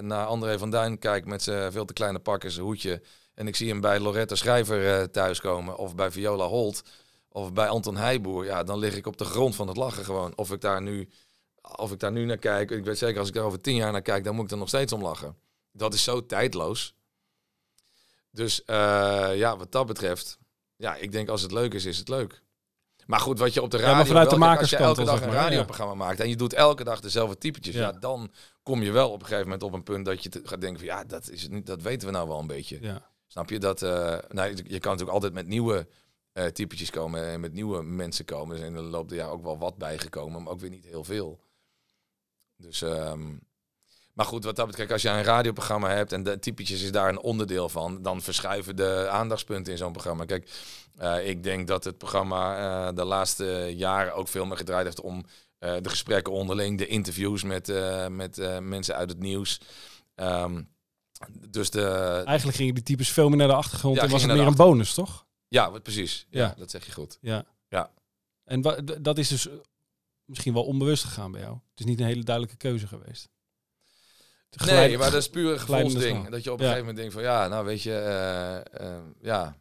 [0.00, 3.02] naar André van Duin kijk met zijn veel te kleine pak en zijn hoedje...
[3.34, 5.76] en ik zie hem bij Loretta Schrijver thuiskomen...
[5.76, 6.82] of bij Viola Holt
[7.28, 8.44] of bij Anton Heijboer...
[8.44, 10.36] ja, dan lig ik op de grond van het lachen gewoon.
[10.36, 11.08] Of ik daar nu,
[11.76, 12.70] of ik daar nu naar kijk...
[12.70, 14.24] ik weet zeker, als ik daar over tien jaar naar kijk...
[14.24, 15.36] dan moet ik er nog steeds om lachen.
[15.72, 16.95] Dat is zo tijdloos.
[18.36, 20.38] Dus eh, ja, wat dat betreft...
[20.76, 22.42] Ja, ik denk als het leuk is, is het leuk.
[23.06, 23.94] Maar goed, wat je op de radio...
[23.94, 25.42] maar vanuit de als je elke dag een maar, ja.
[25.42, 26.20] radioprogramma maakt...
[26.20, 27.74] en je doet elke dag dezelfde typetjes...
[27.74, 27.80] Ja.
[27.80, 27.92] Ja.
[27.92, 30.04] dan kom je wel op een gegeven moment op een punt...
[30.04, 30.88] dat je gaat denken van...
[30.88, 32.78] ja, dat, is het niet, dat weten we nou wel een beetje.
[32.80, 33.10] Ja.
[33.26, 33.58] Snap je?
[33.58, 35.88] Dat, eh, nou, je kan natuurlijk altijd met nieuwe
[36.32, 37.26] eh typetjes komen...
[37.26, 38.54] en met nieuwe mensen komen.
[38.54, 40.42] Er zijn in de loop der jaren ook wel wat bijgekomen...
[40.42, 41.40] maar ook weer niet heel veel.
[42.56, 42.82] Dus...
[42.82, 43.34] ehm,
[44.16, 47.08] maar goed, wat dat betreft, als je een radioprogramma hebt en de typetjes is daar
[47.08, 50.24] een onderdeel van, dan verschuiven de aandachtspunten in zo'n programma.
[50.24, 50.50] Kijk,
[50.96, 52.56] eh, ik denk dat het programma
[52.88, 55.24] eh, de laatste jaren ook veel meer gedraaid heeft om
[55.58, 57.72] eh, de gesprekken onderling, de interviews met,
[58.10, 59.60] met mensen uit het nieuws.
[60.14, 60.62] Ehm,
[61.48, 64.32] dus de, Eigenlijk gingen die types veel meer naar de achtergrond Ja, en was het
[64.32, 65.26] meer een bonus, toch?
[65.48, 66.26] ja, wat precies.
[66.30, 66.54] Ja, Ja.
[66.58, 67.18] dat zeg je goed.
[67.20, 67.44] Ja.
[67.68, 67.90] Ja.
[68.44, 68.62] En
[69.02, 69.48] dat is dus
[70.24, 71.52] misschien wel onbewust gegaan bij jou.
[71.52, 73.28] Het is niet een hele duidelijke keuze geweest.
[74.64, 76.28] Nee, maar dat is puur een gevoelsding.
[76.28, 76.70] Dat je op een Ja.
[76.72, 79.56] gegeven moment denkt van ja, nou weet je, eh, eh, ja,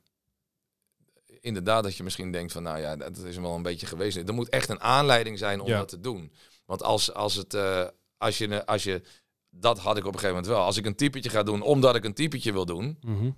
[1.42, 4.18] inderdaad dat je misschien denkt van nou ja, dat is wel een beetje geweest.
[4.18, 5.78] Er moet echt een aanleiding zijn om Ja.
[5.78, 6.32] dat te doen.
[6.66, 9.02] Want als, als het, eh, als je, als je,
[9.50, 10.64] dat had ik op een gegeven moment wel.
[10.64, 13.30] Als ik een typetje ga doen omdat ik een typetje wil doen, Mhm.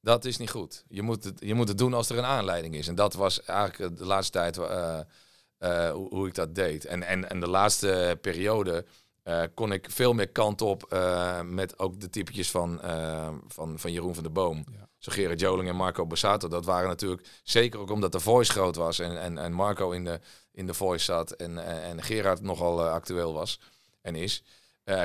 [0.00, 0.84] dat is niet goed.
[0.88, 2.88] Je moet het, je moet het doen als er een aanleiding is.
[2.88, 5.06] En dat was eigenlijk de laatste tijd hoe,
[6.10, 6.84] hoe ik dat deed.
[6.84, 8.84] En, en, en de laatste periode
[9.22, 13.78] eh, kon ik veel meer kant op eh, met ook de typetjes van, eh, van,
[13.78, 14.64] van Jeroen van der Boom.
[14.72, 14.88] Ja.
[14.98, 16.48] Zo Gerard Joling en Marco Bassato.
[16.48, 20.04] Dat waren natuurlijk, zeker ook omdat de Voice groot was en, en, en Marco in
[20.04, 20.20] de,
[20.52, 23.60] in de Voice zat en, en, en Gerard nogal actueel was
[24.00, 24.42] en is.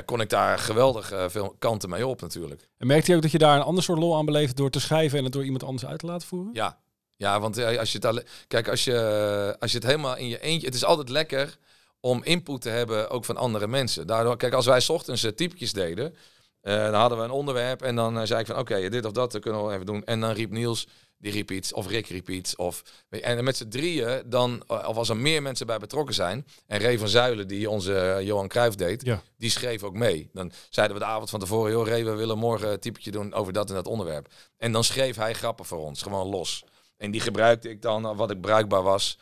[0.05, 2.69] kon ik daar geweldig veel kanten mee op natuurlijk.
[2.77, 4.79] En merkte je ook dat je daar een ander soort lol aan beleeft door te
[4.79, 6.53] schrijven en het door iemand anders uit te laten voeren?
[6.53, 6.79] Ja,
[7.15, 10.65] ja want als je het kijk, als je, als je het helemaal in je eentje.
[10.65, 11.57] Het is altijd lekker
[12.07, 14.07] om input te hebben, ook van andere mensen.
[14.07, 16.15] Daardoor, kijk, als wij 's ochtends eh, typetjes deden,
[16.61, 19.11] eh, dan hadden we een onderwerp en dan eh, zei ik van oké, dit of
[19.11, 20.03] dat kunnen we wel even doen.
[20.03, 22.55] En dan riep Niels, die riep iets, of Rick riep iets.
[22.55, 26.79] Of, en met z'n drieën, dan, of als er meer mensen bij betrokken zijn, en
[26.79, 29.21] Ray van Zuilen, die onze Johan Cruijff deed, Ja.
[29.37, 30.29] die schreef ook mee.
[30.33, 33.33] Dan zeiden we de avond van tevoren, joh Ray, we willen morgen een typetje doen
[33.33, 34.27] over dat en dat onderwerp.
[34.57, 36.63] En dan schreef hij grappen voor ons, gewoon los.
[36.97, 39.17] En die gebruikte ik dan, wat ik bruikbaar was.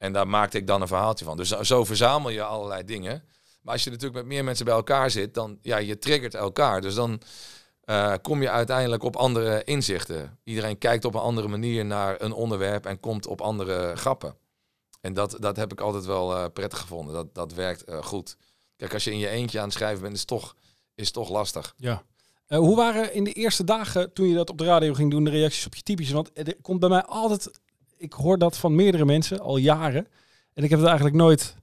[0.00, 1.36] En daar maakte ik dan een verhaaltje van.
[1.36, 3.24] Dus zo- verzamel je allerlei dingen.
[3.62, 6.80] Maar als je natuurlijk met meer mensen bij elkaar zit, dan ja, je triggert elkaar.
[6.80, 7.20] Dus dan
[7.84, 10.38] eh, kom je uiteindelijk op andere inzichten.
[10.44, 14.36] Iedereen kijkt op een andere manier naar een onderwerp en komt op andere grappen.
[15.00, 17.14] En dat, dat heb ik altijd wel eh, prettig gevonden.
[17.14, 18.36] Dat, dat werkt eh, goed.
[18.76, 20.54] Kijk, als je in je eentje aan het schrijven bent, is toch,
[20.94, 21.74] is toch lastig.
[21.76, 22.02] Ja.
[22.46, 25.30] Hoe waren in de eerste dagen toen je dat op de radio ging doen, de
[25.30, 26.14] reacties op je typetjes?
[26.14, 27.59] Want er komt bij mij altijd,
[28.00, 30.06] ik hoor dat van meerdere mensen al jaren.
[30.54, 31.56] En ik heb het eigenlijk nooit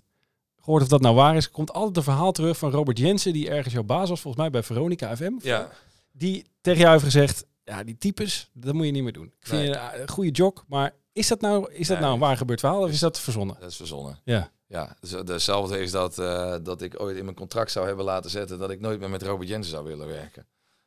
[0.61, 1.45] gehoord of dat nou waar is.
[1.45, 4.43] Er komt altijd een verhaal terug van Robert Jensen, die ergens jouw baas was, volgens
[4.43, 5.31] mij bij Veronica FM.
[5.41, 5.69] Ja,
[6.11, 9.25] Die tegen jou heeft gezegd, ja, die types, dat moet je niet meer doen.
[9.39, 9.69] Ik vind Nee.
[9.69, 12.05] je een, een goede job, maar is dat nou, is dat Nee.
[12.05, 13.55] nou een waar gebeurd verhaal of is dat verzonnen?
[13.59, 14.19] dat is verzonnen.
[14.23, 14.51] Ja.
[14.67, 18.29] Ja, dus hetzelfde is dat, eh, dat ik ooit in mijn contract zou hebben laten
[18.29, 20.45] zetten dat ik nooit meer met Robert Jensen zou willen werken.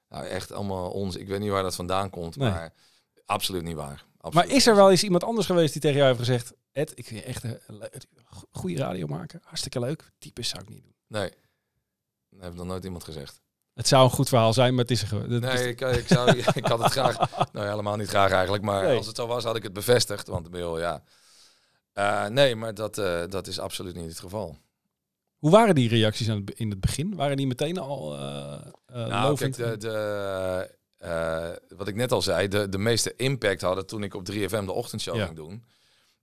[0.08, 1.16] Nou, echt allemaal ons.
[1.16, 2.50] Ik weet niet waar dat vandaan komt, Nee.
[2.50, 2.72] maar
[3.26, 4.04] absoluut niet waar.
[4.20, 6.92] Absoluut Maar is er wel eens iemand anders geweest die tegen jou heeft gezegd, Ed,
[6.94, 7.82] ik vind je echt een
[8.50, 10.10] goede radio maken, hartstikke leuk.
[10.18, 10.94] Types zou ik niet doen.
[11.06, 11.30] Nee,
[12.30, 13.40] dat heeft nog nooit iemand gezegd.
[13.74, 16.36] Het zou een goed verhaal zijn, maar het is er is- Nee, ik, ik, zou,
[16.54, 17.16] ik had het graag.
[17.52, 18.62] Nou, helemaal niet graag eigenlijk.
[18.62, 18.96] Maar Nee.
[18.96, 20.26] als het zo was, had ik het bevestigd.
[20.26, 21.02] Want ik bedoel, ja.
[21.92, 24.56] Eh, nee, maar dat, eh, dat is absoluut niet het geval.
[25.38, 27.14] Hoe waren die reacties in het begin?
[27.14, 32.48] Waren die meteen al eh Nou, kijk, de, de, eh, wat ik net al zei,
[32.48, 35.24] de, de meeste impact hadden toen ik op 3FM de ochtendshow Ja.
[35.24, 35.64] ging doen.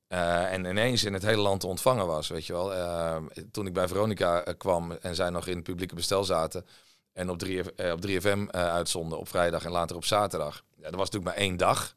[0.07, 2.73] Eh, en ineens in het hele land te ontvangen was, weet je wel.
[2.73, 3.17] Eh,
[3.51, 6.65] toen ik bij Veronica kwam en zij nog in het publieke bestel zaten
[7.13, 10.63] en op, 3, eh, op 3FM eh, uitzonden op vrijdag en later op zaterdag.
[10.75, 11.95] Ja, dat was natuurlijk maar één dag.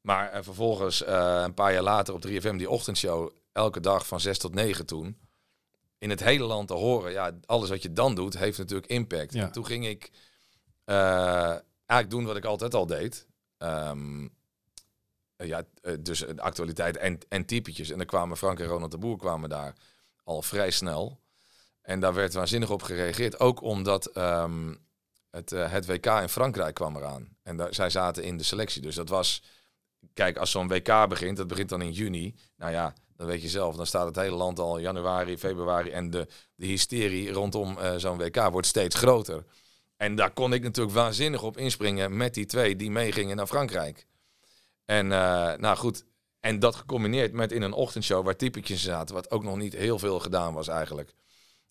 [0.00, 4.54] Maar vervolgens, een paar jaar later op 3FM, die ochtendshow, elke dag van 6 tot
[4.54, 5.18] 9 toen.
[5.98, 9.32] In het hele land te horen, ja, alles wat je dan doet, heeft natuurlijk impact.
[9.32, 9.42] Ja.
[9.42, 10.10] En toen ging ik
[10.84, 13.26] eigenlijk doen wat ik altijd al deed.
[15.44, 17.90] Eh, ja, eh, dus de actualiteit en, en typetjes.
[17.90, 19.74] En dan kwamen Frank en Ronald de Boer kwamen daar
[20.24, 21.20] al vrij snel.
[21.82, 23.40] En daar werd waanzinnig op gereageerd.
[23.40, 24.74] Ook omdat ehm,
[25.30, 27.36] het, eh, het WK in Frankrijk kwam eraan.
[27.42, 28.82] En daar, zij zaten in de selectie.
[28.82, 29.42] Dus dat was...
[30.12, 32.34] Kijk, als zo'n WK begint, dat begint dan in juni.
[32.56, 35.90] Nou ja, dan weet je zelf, dan staat het hele land al januari, februari.
[35.90, 39.44] En de, de hysterie rondom eh, zo'n WK wordt steeds groter.
[40.04, 44.06] En daar kon ik natuurlijk waanzinnig op inspringen met die twee die meegingen naar Frankrijk.
[44.84, 46.04] En eh, nou goed,
[46.40, 49.98] en dat gecombineerd met in een ochtendshow waar typetjes zaten, wat ook nog niet heel
[49.98, 51.14] veel gedaan was eigenlijk.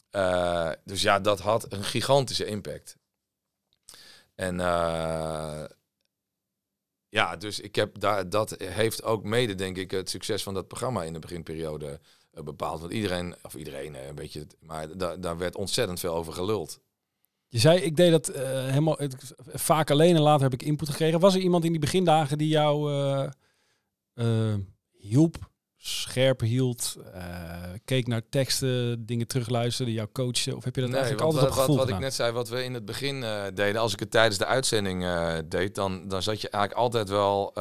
[0.10, 2.98] Eh, dus ja, dat had een gigantische impact.
[4.36, 5.64] En eh,
[7.10, 10.68] ja, dus ik heb daar, dat heeft ook mede, denk ik, het succes van dat
[10.68, 12.00] programma in de beginperiode
[12.32, 12.80] bepaald.
[12.80, 16.82] Want iedereen, of iedereen een beetje, maar da daar werd ontzettend veel over geluld.
[17.54, 20.90] Je zei, ik deed dat eh, helemaal het- vaak alleen en later heb ik input
[20.90, 21.20] gekregen.
[21.20, 23.30] Was er iemand in die begindagen die jou eh,
[24.14, 24.60] eh,
[24.92, 25.52] hielp,
[25.86, 27.24] scherp hield, eh,
[27.86, 30.56] keek naar teksten, dingen terugluisterde, jou coachte?
[30.56, 32.32] Of heb je dat eigenlijk want altijd op wat, gevoel wat, wat ik net zei,
[32.32, 35.76] wat we in het begin eh, deden, als ik het tijdens de uitzending eh, deed,
[35.76, 37.52] dan, dan zat je eigenlijk altijd wel,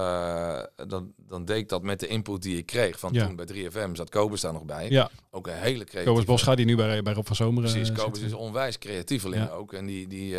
[0.88, 2.98] dan, dan deed ik dat met de input die ik kreeg.
[2.98, 3.26] Van Ja.
[3.26, 4.90] toen bij 3FM zat Kobus daar nog bij.
[4.90, 6.04] Ja, Ook een hele creatieve...
[6.04, 7.70] Kobus Bos gaat die nu bij, bij Rob van Zomeren.
[7.70, 9.50] Precies, Kobus is onwijs creatieveling Ja.
[9.50, 9.72] ook.
[9.72, 10.37] En die, die,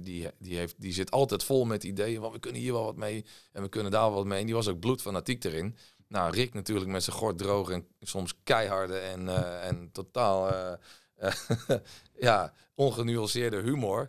[0.00, 2.20] die, die, heeft, die zit altijd vol met ideeën.
[2.20, 4.40] Want we kunnen hier wel wat mee en we kunnen daar wel wat mee.
[4.40, 5.76] En die was ook bloedfanatiek erin.
[6.08, 10.72] Nou, Rick natuurlijk met zijn gort droog en soms keiharde en, eh, en totaal eh,
[11.16, 11.32] eh,
[12.28, 14.08] ja, ongenuanceerde humor.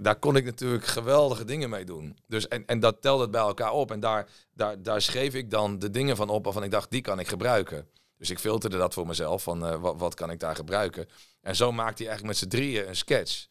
[0.00, 2.18] Daar kon ik natuurlijk geweldige dingen mee doen.
[2.26, 3.90] Dus, en, en dat telde het bij elkaar op.
[3.90, 7.00] En daar, daar, daar schreef ik dan de dingen van op waarvan ik dacht, die
[7.00, 7.88] kan ik gebruiken.
[8.18, 11.08] Dus ik filterde dat voor mezelf, van wat, wat kan ik daar gebruiken.
[11.40, 13.46] En zo maakte hij eigenlijk met z'n drieën een sketch.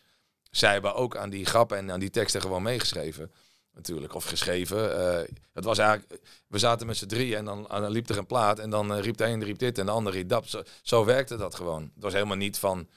[0.52, 3.32] Zij hebben ook aan die grappen en aan die teksten gewoon meegeschreven.
[3.76, 4.98] Natuurlijk, of geschreven.
[4.98, 8.18] Eh, het was eigenlijk, we zaten met z'n drieën en dan, en dan liep er
[8.18, 8.60] een plaat.
[8.60, 10.48] En dan eh, riep de een riep dit en de ander riep dat.
[10.48, 11.82] Zo, zo werkte dat gewoon.
[11.82, 12.88] Het was helemaal niet van,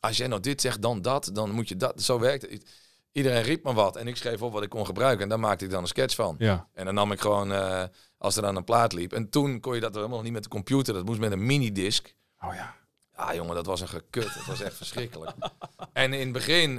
[0.00, 2.02] als jij nou dit zegt, dan dat, dan moet je dat.
[2.02, 2.70] Zo werkte het.
[3.12, 5.22] Iedereen riep me wat en ik schreef op wat ik kon gebruiken.
[5.22, 6.34] En daar maakte ik dan een sketch van.
[6.38, 7.82] Ja, En dan nam ik gewoon, eh,
[8.18, 9.12] als er dan een plaat liep.
[9.12, 10.94] En toen kon je dat helemaal niet met de computer.
[10.94, 12.14] Dat moest met een minidisc.
[12.40, 12.74] oh ja.
[13.14, 14.34] Ah jongen, dat was een gekut.
[14.34, 15.32] Dat was echt verschrikkelijk.
[15.92, 16.74] En in het begin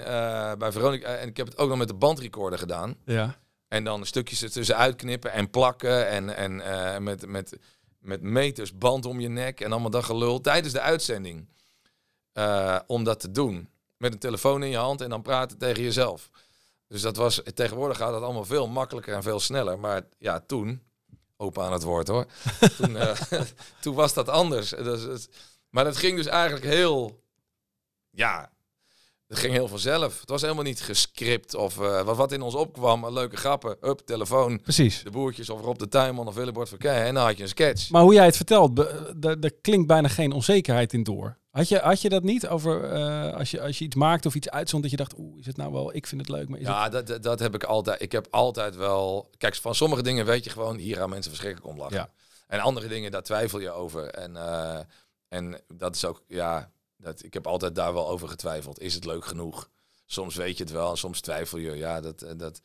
[0.58, 2.96] bij Veronica, en ik heb het ook nog met de bandrecorder gedaan.
[3.06, 3.36] Ja,
[3.67, 6.08] En dan stukjes ertussen uitknippen en plakken.
[6.08, 7.58] En, en eh, met, met,
[7.99, 11.47] met meters band om je nek en allemaal dat gelul tijdens de uitzending.
[12.32, 13.69] Eh, om dat te doen.
[13.97, 16.30] Met een telefoon in je hand en dan praten tegen jezelf.
[16.88, 19.80] Dus dat was, tegenwoordig gaat dat allemaal veel makkelijker en veel sneller.
[19.80, 20.82] Maar ja, toen,
[21.38, 22.25] open aan het woord hoor.
[22.78, 23.21] toen, eh,
[23.82, 24.69] toen was dat anders.
[24.69, 25.28] Dus,
[25.69, 27.23] maar dat ging dus eigenlijk heel,
[28.10, 28.51] ja,
[29.36, 30.19] het ging heel vanzelf.
[30.19, 33.13] Het was helemaal niet gescript of eh, wat, wat in ons opkwam.
[33.13, 35.04] Leuke grappen, up, telefoon, precies.
[35.04, 36.91] de boertjes of Rob de Tuinman of Willebord Verkeer.
[36.91, 37.89] En dan had je een sketch.
[37.89, 41.38] Maar hoe jij het vertelt, be- daar klinkt bijna geen onzekerheid in door.
[41.52, 44.36] Had je, had je dat niet over eh, als, je, als je iets maakte of
[44.36, 46.60] iets uitzond dat je dacht, oeh, is het nou wel, ik vind het leuk, maar
[46.60, 46.76] is het...
[46.76, 48.02] Ja, dat, dat, dat heb ik altijd.
[48.02, 49.30] Ik heb altijd wel.
[49.38, 51.95] Kijk, van sommige dingen weet je gewoon, hier gaan mensen verschrikkelijk om lachen.
[51.98, 52.10] Ja.
[52.48, 54.08] En andere dingen, daar twijfel je over.
[54.08, 54.80] En, eh,
[55.28, 56.71] en dat is ook, ja,
[57.06, 58.82] dat, ik heb altijd daar wel over getwijfeld.
[58.82, 59.70] Is het leuk genoeg?
[60.06, 61.72] Soms weet je het wel en soms twijfel je.
[61.72, 62.62] Ja, dat, eh, dat,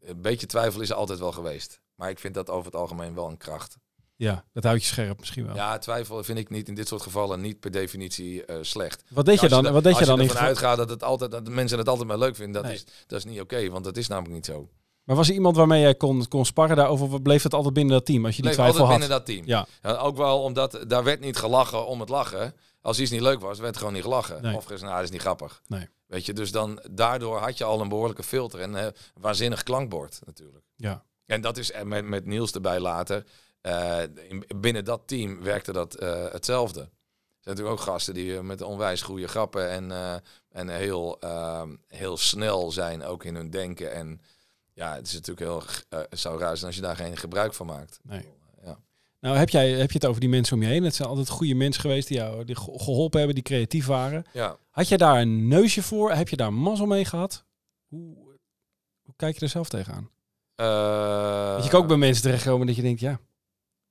[0.00, 1.80] een beetje twijfel is er altijd wel geweest.
[1.94, 3.76] Maar ik vind dat over het algemeen wel een kracht.
[4.16, 5.54] Ja, dat houdt je scherp misschien wel.
[5.54, 9.02] Ja, twijfel vind ik niet in dit soort gevallen niet per definitie eh, slecht.
[9.10, 9.62] Wat deed je Als dan?
[9.62, 11.50] da- Wat deed je als dan in ervan geval- uitgaat dat, het altijd, dat de
[11.50, 12.74] mensen het altijd maar leuk vinden, dat, Nee.
[12.74, 14.68] is, dat is niet oké, want dat is namelijk niet zo.
[15.04, 17.22] Maar was er iemand waarmee jij kon, kon sparren daarover?
[17.22, 19.18] Bleef het altijd binnen dat team als je die Bleef twijfel altijd had?
[19.26, 19.66] binnen dat team.
[19.82, 22.54] Ja, Ja, ook wel omdat daar werd niet gelachen om het lachen.
[22.88, 24.42] Als iets niet leuk was, werd gewoon niet gelachen.
[24.42, 24.56] Nee.
[24.56, 25.62] Of gezegd, nou, dat is niet grappig.
[25.66, 25.88] Nee.
[26.06, 29.62] Weet je, dus dan daardoor had je al een behoorlijke filter en eh, een waanzinnig
[29.62, 30.64] klankbord natuurlijk.
[30.76, 31.04] ja.
[31.26, 33.24] En dat is eh, met, met Niels erbij later.
[33.60, 36.80] eh, in- binnen dat team werkte dat eh, hetzelfde.
[36.80, 36.86] Er
[37.40, 40.14] zijn natuurlijk ook gasten die eh, met onwijs goede grappen en, eh,
[40.50, 43.92] en heel, ehm, heel snel zijn, ook in hun denken.
[43.92, 44.20] En
[44.72, 47.66] ja, het is natuurlijk heel, eh, zou raar zijn als je daar geen gebruik van
[47.66, 47.98] maakt.
[48.02, 48.26] Nee.
[49.20, 50.84] Nou, heb, jij, heb je het over die mensen om je heen?
[50.84, 54.24] Het zijn altijd goede mensen geweest die jou die ge- geholpen hebben, die creatief waren.
[54.32, 54.56] Ja.
[54.70, 56.12] Had je daar een neusje voor?
[56.12, 57.44] Heb je daar mazzel mee gehad?
[57.88, 58.16] Hoe,
[59.02, 60.10] hoe kijk je er zelf tegenaan?
[60.54, 63.20] Eh, Dat je ook bij mensen terechtkomen dat je denkt, ja,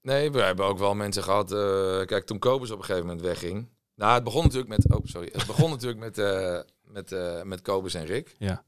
[0.02, 1.52] Nee, we hebben ook wel mensen gehad.
[1.52, 3.70] eh, kijk, toen Kobus op een gegeven moment wegging.
[3.96, 4.92] Nou, het begon natuurlijk met.
[4.94, 5.30] Oh, sorry.
[5.32, 8.36] Het begon natuurlijk met, eh met, met Kobus en Rick.
[8.38, 8.64] Ja.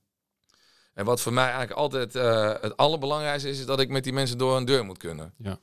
[0.94, 2.14] En wat voor mij eigenlijk altijd
[2.62, 5.34] het allerbelangrijkste is, is dat ik met die mensen door een deur moet kunnen.
[5.38, 5.60] Ja.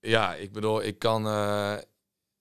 [0.00, 1.26] Ja, ik bedoel, ik kan.
[1.26, 1.76] eh,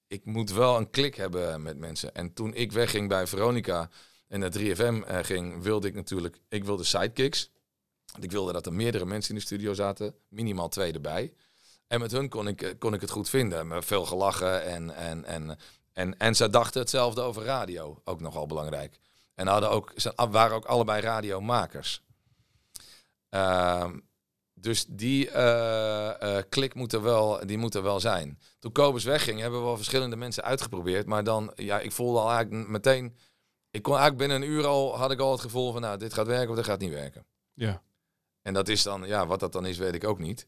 [0.08, 2.14] ik moet wel een klik hebben met mensen.
[2.16, 3.90] En toen ik wegging bij Veronica
[4.28, 6.40] en naar 3FM eh, ging, wilde ik natuurlijk.
[6.50, 7.52] Ik wilde sidekicks.
[8.20, 11.34] Ik wilde dat er meerdere mensen in de studio zaten, minimaal twee erbij.
[11.88, 13.68] En met hun kon ik, eh, kon ik het goed vinden.
[13.68, 15.58] Met veel gelachen en, en, en,
[15.94, 18.02] en, en ze dachten hetzelfde over radio.
[18.04, 19.00] Ook nogal belangrijk.
[19.36, 22.02] En hadden ook, ze waren ook allebei radiomakers.
[23.30, 24.00] Ehm,
[24.60, 28.40] dus die eh, eh, klik moet er, wel, die moet er wel zijn.
[28.60, 31.06] Toen Kobus wegging, hebben we wel verschillende mensen uitgeprobeerd.
[31.06, 33.18] Maar dan, ja, ik voelde al eigenlijk meteen...
[33.72, 35.82] Ik kon eigenlijk binnen een uur al, had ik al het gevoel van...
[35.82, 37.26] Nou, dit gaat werken of dit gaat niet werken.
[37.54, 37.82] Ja.
[38.42, 40.48] En dat is dan, ja, wat dat dan is, weet ik ook niet.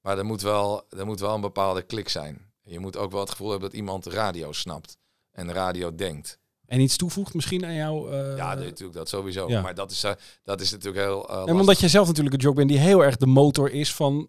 [0.00, 2.52] Maar er moet wel, er moet wel een bepaalde klik zijn.
[2.62, 4.98] Je moet ook wel het gevoel hebben dat iemand radio snapt.
[5.30, 6.38] En radio denkt.
[6.68, 8.12] En iets toevoegt misschien aan jou.
[8.12, 9.48] eh, Ja, natuurlijk, dat sowieso.
[9.48, 9.60] ja.
[9.62, 10.12] Maar dat is, eh,
[10.44, 11.54] dat is natuurlijk heel eh, En lastig.
[11.60, 14.28] omdat je zelf natuurlijk een jock bent die heel erg de motor is van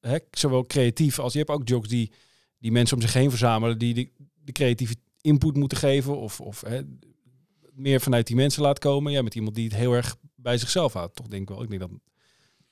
[0.00, 2.12] hè, zowel creatief als je hebt ook jocks die,
[2.58, 4.10] die mensen om zich heen verzamelen, die de,
[4.44, 6.80] de creatieve input moeten geven of, of hè,
[7.72, 9.12] meer vanuit die mensen laat komen.
[9.12, 11.62] Ja, met iemand die het heel erg bij zichzelf houdt, toch denk ik wel.
[11.62, 11.90] Ik denk dat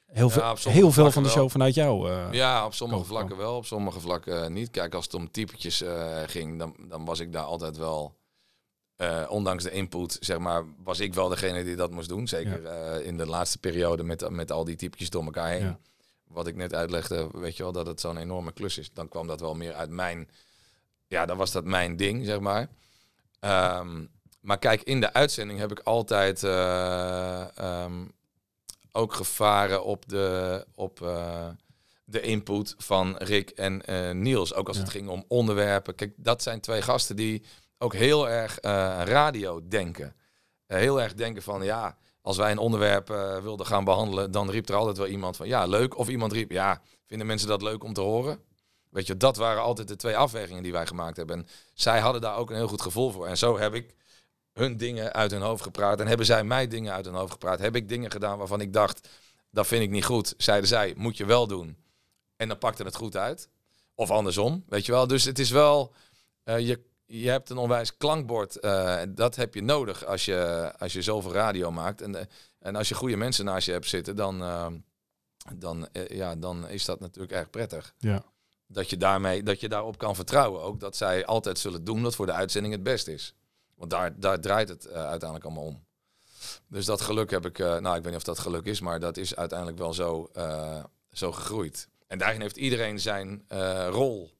[0.06, 1.36] heel, veel, heel veel van de wel.
[1.38, 2.10] show vanuit jou.
[2.10, 4.70] eh, Ja, op sommige vlakken wel, op sommige vlakken niet.
[4.70, 8.16] Kijk, als het om typetjes eh, ging, dan, dan was ik daar altijd wel,
[8.96, 12.28] eh, ondanks de input, zeg maar, was ik wel degene die dat moest doen.
[12.28, 15.64] Zeker eh, in de laatste periode met, met al die typetjes door elkaar heen.
[15.64, 15.78] Ja.
[16.24, 18.92] Wat ik net uitlegde, weet je wel, dat het zo'n enorme klus is.
[18.92, 20.30] Dan kwam dat wel meer uit mijn,
[21.06, 22.68] ja, dan was dat mijn ding, zeg maar.
[23.40, 24.04] Ehm,
[24.40, 28.04] maar kijk, in de uitzending heb ik altijd eh, ehm,
[28.92, 30.98] ook gevaren op de, op,
[32.04, 33.82] de input van Rick en
[34.22, 34.54] Niels.
[34.54, 35.94] Ook als het ging om onderwerpen.
[35.94, 37.42] Kijk, dat zijn twee gasten die
[37.78, 38.70] ook heel erg eh,
[39.04, 40.16] radio denken.
[40.66, 44.50] Eh, heel erg denken van, ja, als wij een onderwerp eh, wilden gaan behandelen, dan
[44.50, 45.98] riep er altijd wel iemand van, ja, leuk.
[45.98, 48.38] Of iemand riep, ja, vinden mensen dat leuk om te horen?
[48.90, 51.36] Weet je, dat waren altijd de twee afwegingen die wij gemaakt hebben.
[51.36, 53.26] En zij hadden daar ook een heel goed gevoel voor.
[53.26, 53.94] En zo heb ik
[54.52, 56.00] hun dingen uit hun hoofd gepraat.
[56.00, 57.58] En hebben zij mij dingen uit hun hoofd gepraat.
[57.58, 59.08] Heb ik dingen gedaan waarvan ik dacht,
[59.50, 60.34] dat vind ik niet goed.
[60.36, 61.76] Zeiden zij, moet je wel doen.
[62.36, 63.48] En dan pakte het goed uit.
[63.94, 65.06] Of andersom, weet je wel.
[65.06, 65.92] Dus het is wel,
[66.44, 66.80] je,
[67.20, 68.60] je hebt een onwijs klankbord.
[68.60, 72.00] en dat heb je nodig als je, als je zoveel radio maakt.
[72.00, 72.26] En, eh,
[72.58, 74.66] en als je goede mensen naast je hebt zitten, dan, eh,
[75.54, 77.94] dan, eh, ja, dan is dat natuurlijk erg prettig.
[77.98, 78.24] ja.
[78.66, 80.62] Dat je, daarmee, dat je daarop kan vertrouwen.
[80.62, 83.34] Ook dat zij altijd zullen doen wat voor de uitzending het best is.
[83.74, 85.84] Want daar, daar draait het uiteindelijk allemaal om.
[86.68, 89.16] Dus dat geluk heb ik, nou ik weet niet of dat geluk is, maar dat
[89.16, 90.30] is uiteindelijk wel zo,
[91.12, 91.88] zo gegroeid.
[92.06, 93.44] En daarin heeft iedereen zijn
[93.90, 94.32] rol.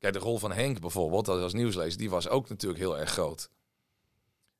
[0.00, 3.10] Kijk, de rol van Henk bijvoorbeeld, dat was nieuwslezer, die was ook natuurlijk heel erg
[3.10, 3.50] groot.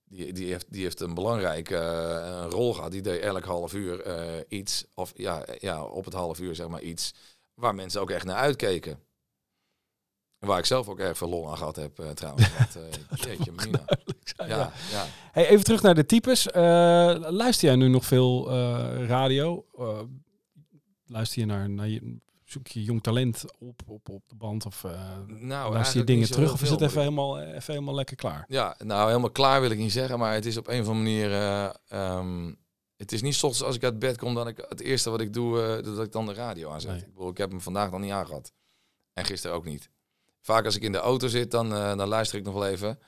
[0.05, 2.91] Die, die, heeft, die heeft een belangrijke eh, een rol gehad.
[2.91, 6.69] Die deed elk half uur eh, iets, of ja, ja, op het half uur zeg
[6.69, 7.15] maar iets,
[7.55, 8.93] waar mensen ook echt naar uitkeken.
[10.39, 12.49] En Waar ik zelf ook erg veel lol aan gehad heb eh, trouwens.
[12.57, 13.85] Want, jeetje, mina.
[14.37, 14.47] Ja.
[14.47, 15.07] Ja, ja.
[15.33, 16.47] Hey, even terug naar de types.
[16.47, 16.63] Eh,
[17.19, 18.51] luister jij nu nog veel
[19.07, 19.65] radio?
[21.07, 22.21] Luister je naar, naar je,
[22.51, 24.67] zoek je jong talent op, op, op de band?
[24.67, 26.53] Of eh Nou, luister je dingen terug?
[26.53, 28.45] Of is het even helemaal, even helemaal lekker klaar?
[28.49, 31.05] Ja, nou helemaal klaar wil ik niet zeggen, maar het is op een of andere
[31.05, 31.33] manier.
[31.33, 32.53] eh, ehm,
[32.97, 35.33] het is niet soms als ik uit bed kom, dat ik het eerste wat ik
[35.33, 36.91] doe, eh, dat ik dan de radio aanzet.
[36.91, 37.01] Nee.
[37.01, 38.53] Ik, bedoel, ik heb hem vandaag nog niet aangehad.
[39.13, 39.91] En gisteren ook niet.
[40.41, 42.99] Vaak als ik in de auto zit, dan, eh, dan luister ik nog wel even.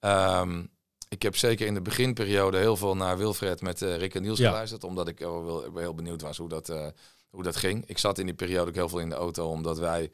[0.00, 0.64] Ehm,
[1.08, 4.38] ik heb zeker in de beginperiode heel veel naar Wilfred met eh, Rick en Niels
[4.38, 4.48] Ja.
[4.48, 4.84] geluisterd.
[4.84, 6.86] Omdat ik wel wel- heel benieuwd was hoe dat, eh,
[7.34, 7.86] hoe dat ging.
[7.86, 10.10] Ik zat in die periode ook heel veel in de auto, omdat wij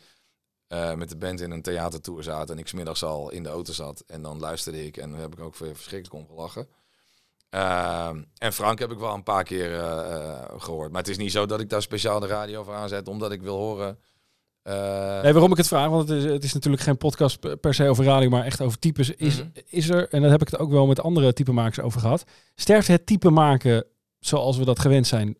[0.66, 2.54] eh, met de band in een theatertour zaten.
[2.54, 4.04] En ik smiddags al in de auto zat.
[4.06, 6.68] En dan luisterde ik en daar heb ik ook verschrikkelijk om gelachen.
[7.50, 10.90] Ehm, en Frank heb ik wel een paar keer eh, eh, gehoord.
[10.90, 13.42] Maar het is niet zo dat ik daar speciaal de radio voor aanzet, omdat ik
[13.42, 13.98] wil horen.
[15.22, 17.88] Nee, waarom ik het vraag, want het is, het is natuurlijk geen podcast per- se
[17.88, 19.10] over radio, maar echt over types.
[19.10, 19.48] Is, Mhm.
[19.66, 22.88] is er, en daar heb ik het ook wel met andere typemakers over gehad, sterft
[22.88, 23.84] het type maken
[24.18, 25.36] zoals we dat gewend zijn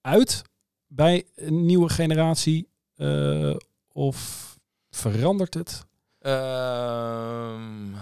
[0.00, 0.42] uit
[0.92, 2.68] bij een nieuwe generatie?
[2.96, 3.56] eh,
[3.92, 4.48] of
[4.90, 5.86] verandert het?
[6.18, 7.92] Ehm,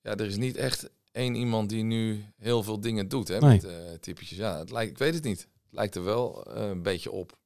[0.00, 3.50] ja, er is niet echt één iemand die nu heel veel dingen doet hè, Nee.
[3.50, 4.38] met eh typetjes.
[4.38, 5.40] Ja, het lijkt, ik weet het niet.
[5.40, 7.38] Het lijkt er wel eh, een beetje op.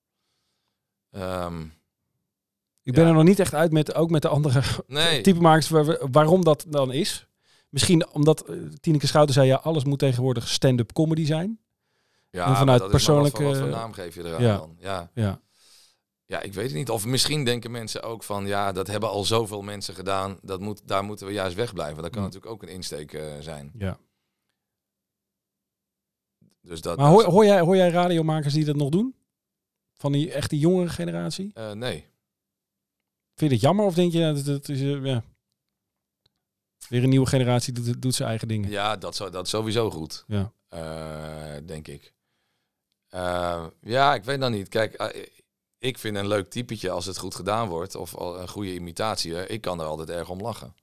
[1.11, 1.63] Ehm,
[2.83, 3.09] Ik ben Ja.
[3.09, 6.45] er nog niet echt uit met, ook met de andere nee, typemakers, waar we- waarom
[6.45, 7.27] dat dan is.
[7.69, 8.45] Misschien omdat
[8.81, 11.61] Tineke Schouten zei, ja, alles moet tegenwoordig stand-up comedy zijn.
[12.31, 14.57] Ja, en vanuit dat wat persoonlijke- Wat voor naam geef je eraan Ja.
[14.57, 14.77] dan?
[14.81, 15.11] Ja.
[15.15, 15.41] Ja,
[16.27, 16.91] ja, ik weet het niet.
[16.91, 20.39] Of misschien denken mensen ook van, ja, dat hebben al zoveel mensen gedaan.
[20.43, 22.03] Dat moet, daar moeten we juist wegblijven.
[22.03, 22.27] Dat kan Ja.
[22.27, 23.71] natuurlijk ook een insteek eh, zijn.
[23.79, 23.99] ja.
[26.61, 29.15] Dus dat, Maar hoor, hoor, jij, hoor jij radiomakers die dat nog doen?
[29.95, 31.51] Van die echt die jongere generatie?
[31.55, 32.07] eh, nee.
[33.35, 35.25] Vind je het jammer of denk je, dat, dat is, eh, ja.
[36.89, 38.71] Weer een nieuwe generatie doet, doet zijn eigen dingen.
[38.71, 40.25] Ja, dat, zo, dat is sowieso goed.
[40.27, 40.53] Ja.
[41.65, 42.15] Denk ik.
[43.09, 44.69] Eh, ja, ik weet dan niet.
[44.69, 45.27] Kijk, eh,
[45.79, 47.95] ik vind een leuk typetje als het goed gedaan wordt.
[47.95, 49.35] Of een goede imitatie.
[49.35, 49.47] hè.
[49.47, 50.75] Ik kan er altijd erg om lachen.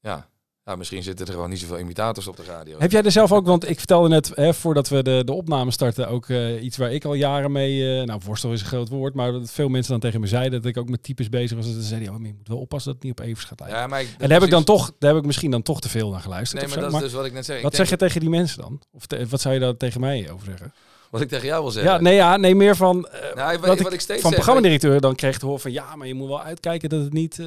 [0.00, 0.30] Ja,
[0.64, 2.78] Ja, misschien zitten er gewoon niet zoveel imitators op de radio.
[2.78, 5.70] Heb jij er zelf ook, want ik vertelde net, hè, voordat we de, de opname
[5.70, 8.88] starten, ook eh, iets waar ik al jaren mee, eh, nou worstel is een groot
[8.88, 11.56] woord, maar dat veel mensen dan tegen me zeiden dat ik ook met types bezig
[11.56, 11.66] was.
[11.66, 13.60] En ze zeiden, oh, maar je moet wel oppassen dat het niet op Evers gaat
[13.60, 13.78] lijken.
[13.78, 15.80] Ja, maar ik- en daar heb ik dan toch, daar heb ik misschien dan toch
[15.80, 16.60] te veel naar geluisterd.
[16.62, 17.62] Nee, maar dat is dus wat ik net zei.
[17.62, 18.80] Wat denk- zeg je tegen die mensen dan?
[18.92, 20.72] Of te- wat zou je daar tegen mij over zeggen?
[21.10, 21.92] Wat ik tegen jou wil zeggen.
[21.92, 25.14] Ja, nee, ja, nee, meer van Nou, wat, wat wat ik steeds van programmadirecteur dan
[25.14, 27.38] kreeg te horen van ja, maar je moet wel uitkijken dat het niet.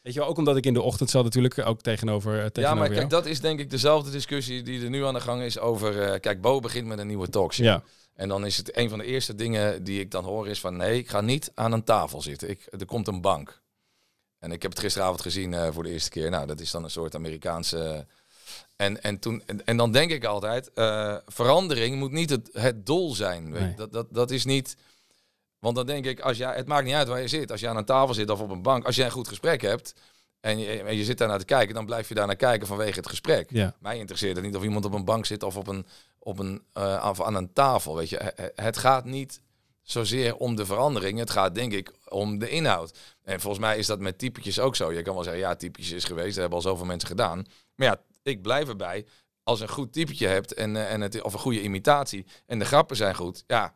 [0.00, 2.38] Eh, weet je wel, ook omdat ik in de ochtend zat natuurlijk ook tegenover.
[2.44, 2.98] eh, Ja, maar jou.
[2.98, 6.02] kijk, dat is denk ik dezelfde discussie die er nu aan de gang is over...
[6.02, 7.66] eh, kijk, Bo begint met een nieuwe talkshow.
[7.66, 7.82] Ja.
[8.14, 10.76] En dan is het een van de eerste dingen die ik dan hoor is van...
[10.76, 12.50] Nee, ik ga niet aan een tafel zitten.
[12.50, 13.62] Ik, er komt een bank.
[14.38, 16.30] En ik heb het gisteravond gezien eh, voor de eerste keer.
[16.30, 18.06] Nou, dat is dan een soort Amerikaanse...
[18.76, 22.86] En, en, toen, en, en dan denk ik altijd, eh, verandering moet niet het, het
[22.86, 23.52] doel zijn.
[23.52, 23.60] Weet.
[23.62, 23.74] Nee.
[23.74, 24.76] Dat, dat, dat is niet...
[25.60, 27.50] Want dan denk ik, als jij, het maakt niet uit waar je zit.
[27.50, 28.84] Als je aan een tafel zit of op een bank.
[28.86, 29.94] Als jij een goed gesprek hebt
[30.40, 31.74] en je, en je zit daar naar te kijken...
[31.74, 33.50] dan blijf je daar naar kijken vanwege het gesprek.
[33.50, 33.74] Ja.
[33.78, 35.86] Mij interesseert het niet of iemand op een bank zit of, op een,
[36.18, 36.62] op een,
[37.02, 37.96] of aan een tafel.
[37.96, 38.32] Weet je.
[38.54, 39.40] Het- gaat niet
[39.82, 41.18] zozeer om de verandering.
[41.18, 42.98] Het gaat denk ik om de inhoud.
[43.22, 44.92] En volgens mij is dat met typetjes ook zo.
[44.92, 46.28] Je kan wel zeggen, ja, typetjes is geweest.
[46.28, 47.46] Dat hebben al zoveel mensen gedaan.
[47.74, 49.06] Maar ja, ik blijf erbij.
[49.42, 52.58] Als je een goed typetje hebt en, eh, en het, of een goede imitatie en
[52.58, 53.74] de grappen zijn goed, ja,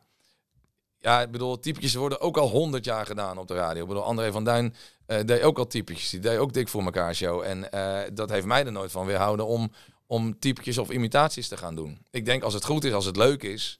[0.99, 3.81] ja, ik bedoel, typetjes worden ook al honderd jaar gedaan op de radio.
[3.81, 4.75] Ik bedoel, André van Duin
[5.05, 6.09] eh, deed ook al typetjes.
[6.09, 7.41] Die deed ook dik voor elkaar show.
[7.41, 9.71] En eh, dat heeft mij er nooit van weerhouden om,
[10.07, 12.05] om typetjes of imitaties te gaan doen.
[12.09, 13.79] Ik denk als het goed is, als het leuk is,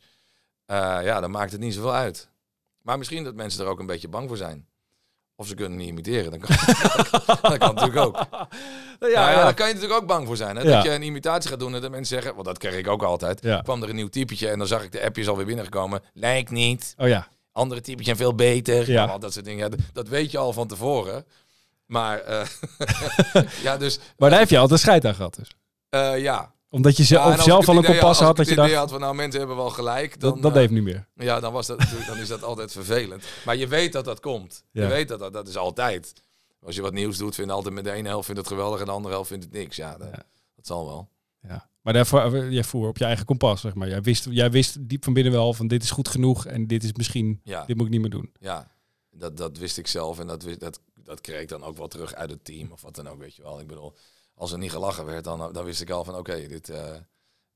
[0.66, 2.30] eh, ja, dan maakt het niet zoveel uit.
[2.82, 4.68] Maar misschien dat mensen er ook een beetje bang voor zijn.
[5.38, 6.32] Of ze kunnen niet imiteren.
[6.32, 6.56] Dan kan,
[7.42, 8.16] dat kan natuurlijk ook.
[9.00, 9.44] Ja, Ja, ja, ja.
[9.44, 10.56] daar kan je natuurlijk ook bang voor zijn.
[10.56, 10.62] Hè?
[10.62, 10.70] Ja.
[10.76, 12.34] Dat je een imitatie gaat doen en dat mensen zeggen...
[12.34, 13.42] Want dat kreeg ik ook altijd.
[13.42, 13.62] Ja.
[13.62, 16.02] kwam er een nieuw typetje en dan zag ik de appjes alweer binnengekomen.
[16.14, 16.94] Lijkt niet.
[16.98, 17.28] Oh ja.
[17.52, 18.92] Andere typetje en veel beter.
[18.92, 19.18] Ja.
[19.18, 19.70] Dat soort dingen.
[19.72, 21.26] Ja, dat weet je al van tevoren.
[21.86, 22.46] Maar eh,
[23.64, 25.52] ja, dus Maar daar heb je altijd scheid aan gehad dus.
[25.90, 26.54] eh, ja.
[26.76, 28.74] Omdat je ze, Ja, en of als zelf al een kompas had dat je dacht,
[28.74, 30.20] had van nou mensen hebben wel gelijk.
[30.20, 31.08] Dan, dat, dat eh, deed niet meer.
[31.16, 33.24] Ja, dan, was dat, dan is dat altijd vervelend.
[33.46, 34.64] Maar je weet dat dat komt.
[34.72, 34.82] Ja.
[34.82, 36.14] Je weet dat, dat dat is altijd.
[36.62, 38.86] Als je wat nieuws doet, vindt altijd met de ene helft vindt het geweldig en
[38.86, 39.76] de andere helft vindt het niks.
[39.76, 40.24] Ja, dat, Ja.
[40.56, 41.10] dat zal wel.
[41.42, 41.70] Ja.
[41.82, 43.88] Maar daarvoor, jij voer op je eigen kompas, zeg maar.
[43.88, 46.84] Jij wist, jij wist diep van binnen wel van dit is goed genoeg en dit
[46.84, 47.66] is misschien, Ja.
[47.66, 48.32] dit moet ik niet meer doen.
[48.40, 48.72] Ja,
[49.12, 51.88] dat, dat wist ik zelf en dat, wist, dat, dat kreeg ik dan ook wel
[51.88, 53.60] terug uit het team of wat dan ook, weet je wel.
[53.60, 53.96] Ik bedoel,
[54.36, 56.92] als er niet gelachen werd, dan, dan wist ik al van oké, dit, eh,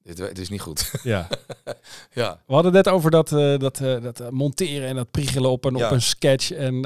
[0.01, 0.91] dit, dit is niet goed.
[1.03, 1.27] Ja.
[2.11, 2.43] ja.
[2.47, 5.75] We hadden net over dat, eh, dat, eh, dat monteren en dat priegelen op een,
[5.75, 5.85] Ja.
[5.85, 6.51] op een sketch.
[6.51, 6.81] En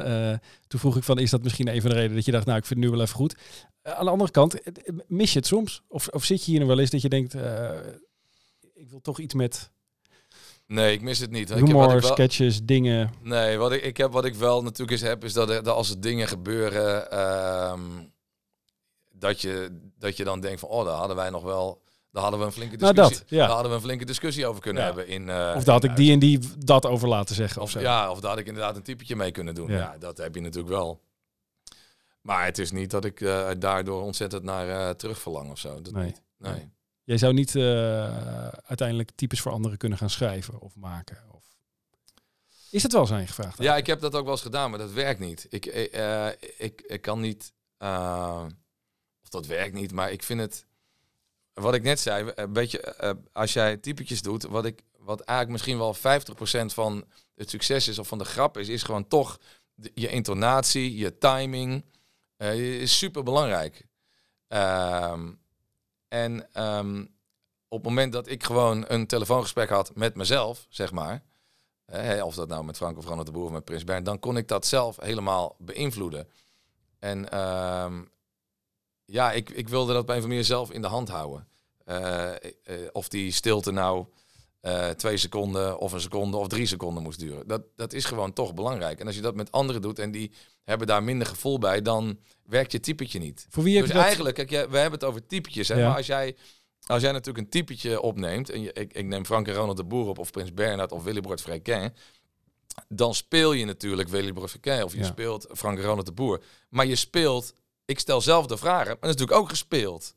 [0.68, 2.58] toen vroeg ik van, is dat misschien een van de redenen dat je dacht, nou,
[2.58, 3.36] ik vind het nu wel even goed.
[3.84, 4.56] Aan de andere kant,
[5.08, 5.82] mis je het soms?
[5.88, 7.34] Of, of zit je hier nog wel eens dat je denkt,
[8.74, 9.72] ik wil toch iets met
[10.68, 11.50] Nee, ik mis het niet.
[11.50, 13.14] Ik heb wat humor, ik wel, sketches, dingen.
[13.22, 15.76] nee, wat ik, ik heb, wat ik wel natuurlijk eens heb, is dat, er, dat
[15.76, 17.80] als er dingen gebeuren, ehm,
[19.24, 22.40] dat, je, dat je dan denkt van, oh, daar hadden wij nog wel, daar hadden
[22.40, 23.38] we een flinke Nou, discussie, dat, ja.
[23.46, 24.88] daar hadden we een flinke discussie over kunnen Ja.
[24.88, 25.08] hebben.
[25.08, 27.74] In, eh, Of daar had ik die en die dat over laten zeggen of Of,
[27.74, 27.80] zo.
[27.80, 29.72] ja, of daar had ik inderdaad een typetje mee kunnen doen.
[29.72, 29.78] Ja.
[29.78, 31.02] Ja, dat heb je natuurlijk wel.
[32.22, 35.82] Maar het is niet dat ik eh, daardoor ontzettend naar eh terug verlang of zo.
[35.82, 36.06] Dat Nee.
[36.06, 36.22] niet.
[36.38, 36.72] Nee.
[37.04, 37.56] Jij zou niet
[38.66, 41.18] uiteindelijk types voor anderen kunnen gaan schrijven of maken.
[41.32, 41.44] Of...
[42.72, 43.58] Is het wel zijn gevraagd?
[43.62, 45.46] Ja, ik heb dat ook wel eens gedaan, maar dat werkt niet.
[45.50, 45.66] Ik,
[46.58, 47.54] ik, ik kan niet...
[49.34, 50.66] eh, dat werkt niet, maar ik vind het...
[51.54, 55.50] Wat ik net zei, een beetje, eh, als jij typetjes doet, wat, ik, wat eigenlijk
[55.50, 57.06] misschien wel 50% van
[57.36, 59.40] het succes is of van de grap is, is gewoon toch
[59.94, 61.86] je intonatie, je timing,
[62.38, 63.86] eh, is super belangrijk.
[66.08, 67.06] en ehm,
[67.68, 71.24] op het moment dat ik gewoon een telefoongesprek had met mezelf, zeg maar,
[71.86, 74.20] hè, of dat nou met Frank of Ronald de Boer of met Prins Bernd, dan
[74.20, 76.28] kon ik dat zelf helemaal beïnvloeden.
[77.00, 78.02] En ehm,
[79.06, 81.48] ja, ik, ik wilde dat of andere manier zelf in de hand houden.
[81.86, 82.40] Eh, eh,
[82.92, 84.06] of die stilte nou
[84.62, 87.48] eh, twee seconden of een seconde of drie seconden moest duren.
[87.48, 89.00] Dat, dat is gewoon toch belangrijk.
[89.00, 90.32] En als je dat met anderen doet en die
[90.64, 93.48] hebben daar minder gevoel bij, dan werkt je typetje niet.
[93.50, 94.06] Voor wie heb Dus je dat?
[94.08, 95.68] eigenlijk, kijk, we hebben het over typetjes.
[95.68, 95.88] Hè, Ja.
[95.88, 96.36] Maar als jij,
[96.86, 99.84] als jij natuurlijk een typetje opneemt, en je, ik, ik neem Frank en Ronald de
[99.84, 101.94] Boer op, of Prins Bernhard of Willebord Frequin,
[102.88, 105.06] dan speel je natuurlijk Willebord Frequin, of je Ja.
[105.06, 106.44] speelt Frank en Ronald de Boer.
[106.70, 107.54] Maar je speelt,
[107.86, 110.16] ik stel zelf de vragen, maar dat is natuurlijk ook gespeeld.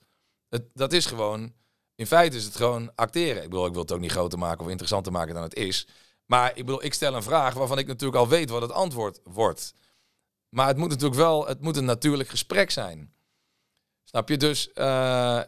[0.48, 1.54] Het, dat is gewoon,
[1.94, 3.42] in feite is het gewoon acteren.
[3.42, 5.86] Ik bedoel, ik wil het ook niet groter maken of interessanter maken dan het is.
[6.26, 9.20] Maar ik bedoel, ik stel een vraag waarvan ik natuurlijk al weet wat het antwoord
[9.24, 9.74] wordt.
[10.48, 13.14] Maar het moet natuurlijk wel, het moet een natuurlijk gesprek zijn.
[14.04, 14.36] Snap je?
[14.36, 15.42] Dus eh,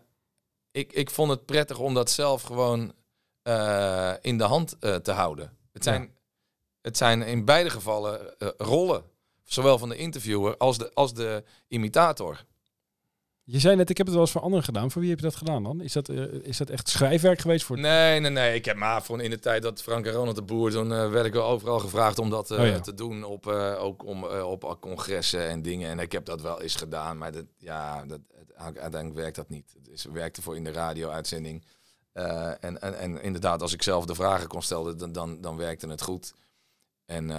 [0.71, 2.95] ik, ik vond het prettig om dat zelf gewoon
[3.43, 5.57] eh, in de hand eh, te houden.
[5.73, 6.16] Het zijn,
[6.81, 9.05] het zijn in beide gevallen rollen.
[9.49, 12.45] Zowel van de interviewer als de, als de imitator.
[13.45, 14.91] Je zei net, ik heb het wel eens voor anderen gedaan.
[14.91, 15.81] Voor wie heb je dat gedaan dan?
[15.81, 17.79] Is dat, eh, is dat echt schrijfwerk geweest voor...
[17.79, 18.55] Nee, nee, nee.
[18.55, 21.11] Ik heb maar van in de tijd dat Frank en Ronald de Boer, toen eh,
[21.11, 22.81] werd ik wel overal gevraagd om dat eh, Oh ja.
[22.81, 23.25] te doen.
[23.25, 23.47] Op,
[23.79, 25.91] ook om, op congressen en dingen.
[25.91, 27.19] En ik heb dat wel eens gedaan.
[27.19, 28.21] Maar dat, ja, dat,
[28.57, 29.75] uiteindelijk werkt dat niet.
[29.79, 31.65] Het is, werkte voor in de radio-uitzending.
[32.13, 35.89] En, en, en inderdaad, als ik zelf de vragen kon stellen, dan, dan, dan werkte
[35.89, 36.35] het goed.
[37.07, 37.31] En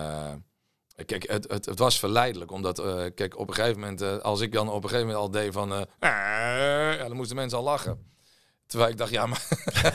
[1.05, 2.51] kijk, het, het, het was verleidelijk.
[2.51, 5.23] Omdat, eh, kijk, op een gegeven moment, eh, als ik dan op een gegeven moment
[5.25, 5.71] al deed van...
[5.73, 5.81] eh,
[6.97, 8.07] ja, dan moesten mensen al lachen.
[8.65, 9.47] Terwijl ik dacht, ja, maar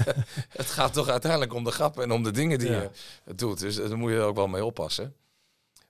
[0.48, 2.90] het gaat toch uiteindelijk om de grappen en om de dingen die Ja.
[3.26, 3.58] je doet.
[3.60, 5.14] Dus daar moet je er ook wel mee oppassen.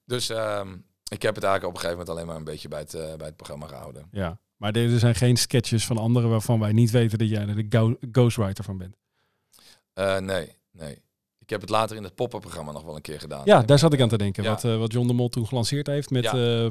[0.05, 0.77] Dus ehm,
[1.09, 3.27] ik heb het eigenlijk op een gegeven moment alleen maar een beetje bij het, bij
[3.27, 4.09] het programma gehouden.
[4.11, 4.39] Ja.
[4.57, 7.79] Maar er zijn geen sketches van anderen waarvan wij niet weten dat jij er de
[7.79, 8.97] go- ghostwriter van bent.
[10.25, 11.03] Nee, nee.
[11.45, 13.43] Ik heb het later in het poppenprogramma nog wel een keer gedaan.
[13.45, 14.43] Ja, daar zat ik aan te denken.
[14.43, 14.51] Ja.
[14.51, 16.25] Wat, eh, wat John de Mol toen gelanceerd heeft met...
[16.25, 16.33] Ja.
[16.65, 16.71] eh,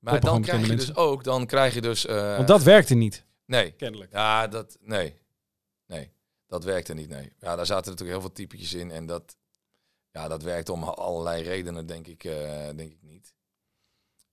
[0.00, 0.86] maar dan krijg je mensen.
[0.94, 2.06] dus ook, dan krijg je dus...
[2.06, 4.12] eh, want dat werkte niet, Nee, kennelijk.
[4.12, 4.76] ja, dat...
[4.80, 5.14] Nee,
[5.86, 6.12] nee.
[6.46, 7.32] Dat werkte niet, nee.
[7.38, 9.36] Ja, daar zaten natuurlijk heel veel typetjes in en dat...
[10.10, 12.22] Ja, dat werkte om allerlei redenen, denk ik,
[12.76, 13.34] denk ik niet.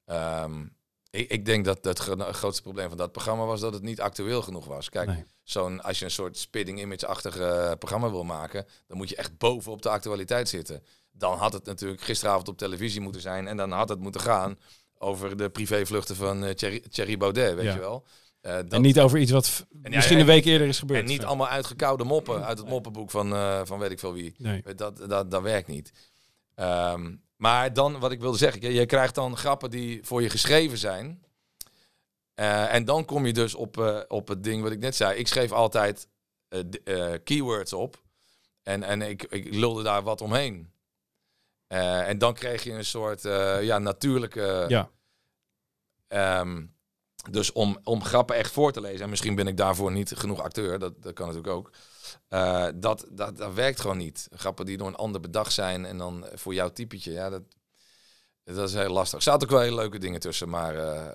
[0.06, 0.66] Ehm,
[1.12, 4.01] ik, ik denk dat het gro- grootste probleem van dat programma was dat het niet
[4.01, 4.89] actueel genoeg was.
[4.89, 5.24] Kijk, Nee.
[5.43, 9.38] zo'n, als je een soort spitting image-achtig eh, programma wil maken, dan moet je echt
[9.38, 10.84] bovenop de actualiteit zitten.
[11.12, 14.59] Dan had het natuurlijk gisteravond op televisie moeten zijn en dan had het moeten gaan
[14.97, 17.74] over de privévluchten van eh, Thierry, Thierry Baudet, weet Ja.
[17.74, 18.05] je wel.
[18.41, 20.99] Dat- En niet over iets wat ja, misschien en- een week eerder is gebeurd.
[20.99, 23.30] en niet allemaal uitgekoude moppen uit het moppenboek van,
[23.68, 24.36] van weet ik veel wie.
[24.38, 24.64] Nee.
[24.76, 25.91] Dat, dat, dat werkt niet.
[26.55, 30.30] Ehm, maar dan, wat ik wilde zeggen, je, je krijgt dan grappen die voor je
[30.30, 31.24] geschreven zijn.
[32.34, 35.18] Eh, en dan kom je dus op, eh, op het ding wat ik net zei.
[35.20, 36.08] Ik schreef altijd
[36.48, 38.02] eh, keywords op.
[38.64, 40.72] En, en ik, ik lulde daar wat omheen.
[41.68, 43.22] En dan kreeg je een soort
[43.62, 44.66] ja, natuurlijke...
[44.68, 44.89] Ja.
[46.08, 46.66] Ehm,
[47.30, 50.42] dus om, om grappen echt voor te lezen, en misschien ben ik daarvoor niet genoeg
[50.42, 51.72] acteur, dat, dat kan natuurlijk ook.
[52.28, 54.28] Eh, dat, dat, dat werkt gewoon niet.
[54.32, 57.41] Grappen die door een ander bedacht zijn en dan voor jouw typetje, ja, dat,
[58.43, 59.18] dat is heel lastig.
[59.18, 61.12] Er zaten ook wel hele leuke dingen tussen, maar eh,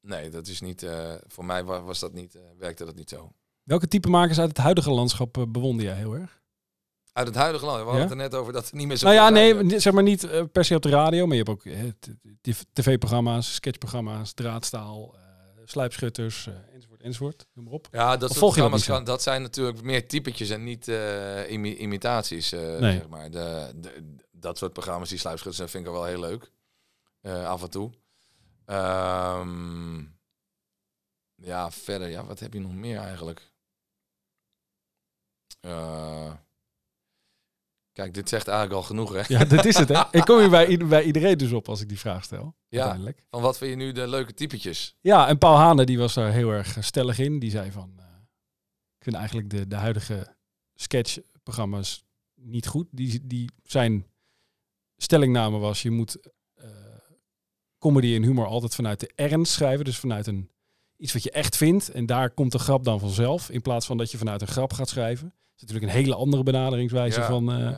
[0.00, 3.32] nee, dat is niet, eh, voor mij wa- was dat niet, werkte dat niet zo.
[3.62, 6.36] Welke type makers uit het huidige landschap bewonder jij heel erg?
[7.12, 8.08] Uit het huidige land, we hadden Ja?
[8.08, 10.52] het er net over dat er niet meer zo Nou ja, nee, zeg maar niet
[10.52, 11.64] per se op de radio, maar je hebt ook
[12.72, 15.14] tv-programma's, sketchprogramma's, draadstaal,
[15.64, 16.48] sluipschutters,
[17.02, 17.46] enzovoort, enzovoort.
[17.52, 17.88] Noem maar op.
[17.92, 22.50] Ja, dat volg je dat dat zijn natuurlijk meer typetjes en niet eh, imi- imitaties,
[22.50, 22.78] Nee.
[22.80, 23.30] zeg maar.
[23.30, 26.50] De, de- dat soort programma's, die sluipschutters, vind ik wel heel leuk.
[27.20, 27.90] Eh, af en toe.
[28.64, 29.98] Ehm,
[31.34, 33.52] ja, verder, ja, wat heb je nog meer eigenlijk?
[35.60, 36.32] Eh,
[37.98, 39.22] kijk, dit zegt eigenlijk al genoeg, hè?
[39.38, 40.02] Ja, dat is het, hè?
[40.10, 42.56] Ik kom hier bij, bij iedereen dus op als ik die vraag stel.
[42.68, 42.78] Ja.
[42.78, 43.24] Uiteindelijk.
[43.30, 44.96] Van wat vind je nu de leuke typetjes?
[45.00, 47.38] Ja, en Paul Hane die was daar heel erg stellig in.
[47.38, 48.04] Die zei van, eh,
[48.96, 50.36] ik vind eigenlijk de, de huidige
[50.74, 52.86] sketchprogramma's niet goed.
[52.90, 54.06] Die, die zijn
[54.96, 56.18] stellingname was, je moet
[56.54, 56.68] eh,
[57.78, 59.84] comedy en humor altijd vanuit de ernst schrijven.
[59.84, 60.50] Dus vanuit een,
[60.96, 61.88] iets wat je echt vindt.
[61.88, 63.50] En daar komt de grap dan vanzelf.
[63.50, 65.34] In plaats van dat je vanuit een grap gaat schrijven.
[65.58, 67.68] Is natuurlijk een hele andere benaderingswijze Ja, van, eh,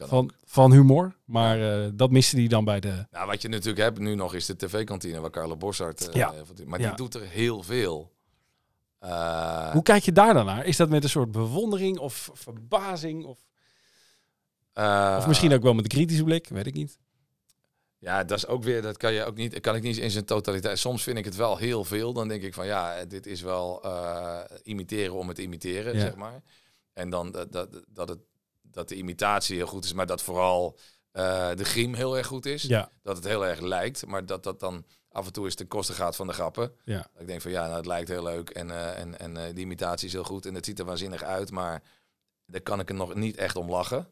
[0.00, 0.08] ook.
[0.08, 1.16] van, van humor.
[1.24, 3.06] Maar eh, dat miste die dan bij de...
[3.10, 6.08] Nou, wat je natuurlijk hebt nu nog is de tv-kantine waar Carlo Bossart...
[6.08, 6.34] eh, Ja.
[6.66, 8.12] maar die doet er heel veel.
[9.72, 10.64] Hoe kijk je daar dan naar?
[10.64, 13.24] Is dat met een soort bewondering of verbazing?
[13.24, 13.38] Of,
[15.18, 16.48] of misschien ook wel met een kritische blik?
[16.48, 16.98] Weet ik niet.
[17.98, 20.24] Ja, dat is ook weer, dat kan je ook niet, kan ik niet in zijn
[20.24, 20.78] totaliteit.
[20.78, 22.12] Soms vind ik het wel heel veel.
[22.12, 23.82] Dan denk ik van ja, dit is wel
[24.62, 26.00] imiteren om het imiteren, Ja.
[26.00, 26.42] zeg maar.
[26.96, 28.18] En dan dat, dat, dat, het,
[28.62, 30.78] dat de imitatie heel goed is, maar dat vooral
[31.12, 32.62] eh, de griem heel erg goed is.
[32.62, 35.68] Ja, Dat het heel erg lijkt, maar dat dat dan af en toe eens ten
[35.68, 36.72] koste gaat van de grappen.
[36.84, 37.06] ja.
[37.18, 39.64] Ik denk van ja, nou, het lijkt heel leuk en, eh, en, en eh, die
[39.64, 41.82] imitatie is heel goed en het ziet er waanzinnig uit, maar
[42.46, 44.08] daar kan ik er nog niet echt om lachen.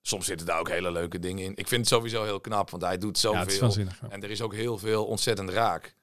[0.00, 1.56] Soms zitten daar ook hele leuke dingen in.
[1.56, 3.60] Ik vind het sowieso heel knap, want hij doet zoveel.
[3.60, 4.00] waanzinnig.
[4.00, 4.08] ja.
[4.08, 5.94] en er is ook heel veel ontzettend raak.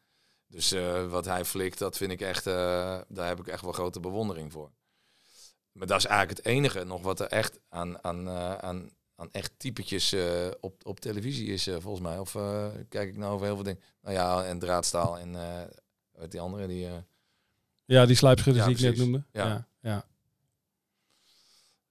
[0.47, 0.75] Dus
[1.09, 4.71] wat hij flikt, dat vind ik echt, daar heb ik echt wel grote bewondering voor.
[5.73, 9.29] Maar dat is eigenlijk het enige nog wat er echt aan, aan, eh, aan, aan
[9.31, 12.17] echt typetjes eh, op, op televisie is, eh, volgens mij.
[12.17, 12.31] Of
[12.89, 13.81] kijk ik nou over heel veel dingen.
[14.01, 15.31] Nou ja, en draadstaal en
[16.11, 16.87] wat die andere, die...
[17.85, 19.23] Ja, die sluipschutters Ja, die ik net noemde.
[19.31, 19.45] Ja.
[19.45, 19.67] Ja.
[19.79, 20.05] Ja,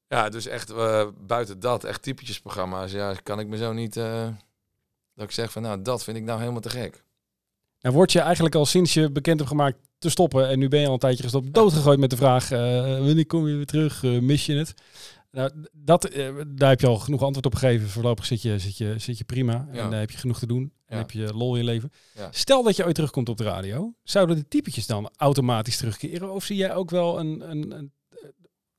[0.08, 0.74] Ja, dus echt
[1.26, 3.94] buiten dat, echt typetjesprogramma's, ja, kan ik me zo niet...
[5.14, 7.04] dat ik zeg van, nou, dat vind ik nou helemaal te gek.
[7.82, 10.48] Nou word je eigenlijk al sinds je bekend hebt gemaakt te stoppen.
[10.48, 11.54] En nu ben je al een tijdje gestopt.
[11.54, 12.58] Doodgegooid met de vraag, eh,
[12.98, 14.04] wanneer kom je weer terug?
[14.04, 14.74] Eh, mis je het?
[15.30, 17.88] Nou, dat, eh, daar heb je al genoeg antwoord op gegeven.
[17.88, 19.68] Voorlopig zit je, zit je, zit je prima.
[19.72, 19.82] Ja.
[19.82, 20.72] En daar heb je genoeg te doen.
[20.86, 21.02] En Ja.
[21.02, 21.92] heb je lol in je leven.
[22.14, 22.28] Ja.
[22.30, 23.94] Stel dat je ooit terugkomt op de radio.
[24.02, 26.32] Zouden de typetjes dan automatisch terugkeren?
[26.32, 27.92] Of zie jij ook wel een, een, een,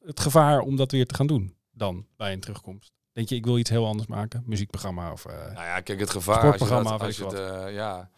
[0.05, 2.91] het gevaar om dat weer te gaan doen dan bij een terugkomst?
[3.11, 4.43] Denk je, ik wil iets heel anders maken?
[4.45, 5.25] Muziekprogramma of...
[5.25, 7.33] Nou ja, kijk, het gevaar als je Sportprogramma dat, als je het,
[7.67, 8.09] eh, ja,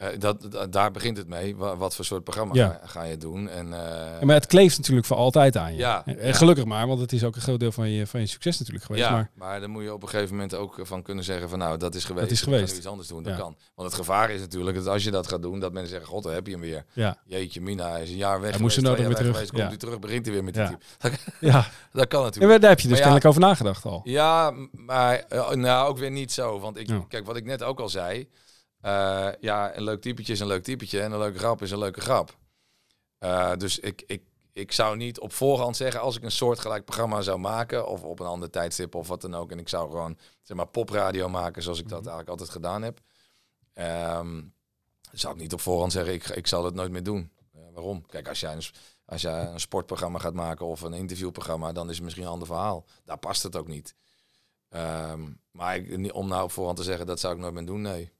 [0.00, 1.56] eh, dat, dat- daar begint het mee.
[1.56, 2.68] Wa- Wat, voor soort programma Ja.
[2.82, 3.48] ga, ga je doen?
[3.48, 5.78] En, eh, Ja, maar het kleeft natuurlijk voor altijd aan je.
[5.78, 8.26] Ja, En gelukkig maar, want het is ook een groot deel van je, van je
[8.26, 9.04] succes natuurlijk geweest.
[9.04, 11.58] ja, Maar maar, dan moet je op een gegeven moment ook van kunnen zeggen van
[11.58, 12.24] nou, dat is geweest.
[12.28, 12.76] Dat is geweest.
[12.76, 13.56] iets anders doen, dat kan.
[13.74, 16.22] Want het gevaar is natuurlijk dat als je dat gaat doen, dat mensen zeggen, god,
[16.22, 16.84] daar heb je hem weer.
[16.92, 19.62] ja, Jeetje, Mina is een jaar weg Hij moest geweest, er weer terug, geweest, komt
[19.68, 20.68] hij terug, begint hij weer met die Ja.
[21.00, 21.16] type.
[21.40, 21.66] ja.
[21.92, 22.50] Dat kan natuurlijk.
[22.50, 24.00] maar daar heb je dus kennelijk over nagedacht al.
[24.04, 26.60] Ja, maar eh, nou ook weer niet zo.
[26.60, 28.28] Want ik, kijk, wat ik net ook al zei.
[28.80, 31.78] Eh, ja, een leuk typetje is een leuk typetje en een leuke grap is een
[31.78, 32.38] leuke grap.
[33.18, 34.22] Eh, dus ik, ik,
[34.52, 38.20] ik zou niet op voorhand zeggen als ik een soortgelijk programma zou maken of op
[38.20, 39.50] een ander tijdstip of wat dan ook.
[39.50, 43.00] En ik zou gewoon zeg maar popradio maken zoals ik dat eigenlijk altijd gedaan heb.
[43.72, 44.42] Ehm,
[45.12, 47.30] zou ik niet op voorhand zeggen ik, ik zal het nooit meer doen.
[47.52, 48.06] Eh, waarom?
[48.06, 48.62] Kijk, als jij een,
[49.04, 52.46] als jij een sportprogramma gaat maken of een interviewprogramma, dan is het misschien een ander
[52.46, 52.84] verhaal.
[53.04, 53.94] Daar past het ook niet.
[54.68, 55.20] Ehm,
[55.50, 58.12] maar ik, om nou op voorhand te zeggen, dat zou ik nooit meer doen, nee.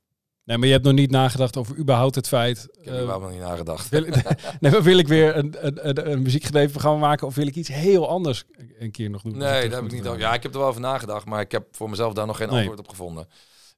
[0.51, 2.69] Nee, maar je hebt nog niet nagedacht over überhaupt het feit...
[2.73, 3.89] Ik heb eh, er wel nog niet nagedacht.
[3.89, 4.03] wil,
[4.61, 6.23] nee, maar wil ik weer een, een, een,
[6.71, 8.45] programma maken of wil ik iets heel anders
[8.79, 9.37] een keer nog doen?
[9.37, 10.21] Nee, daar terugkom heb ik niet over.
[10.21, 12.49] Ja, ik heb er wel over nagedacht, maar ik heb voor mezelf daar nog geen
[12.49, 12.57] Nee.
[12.59, 13.29] antwoord op gevonden.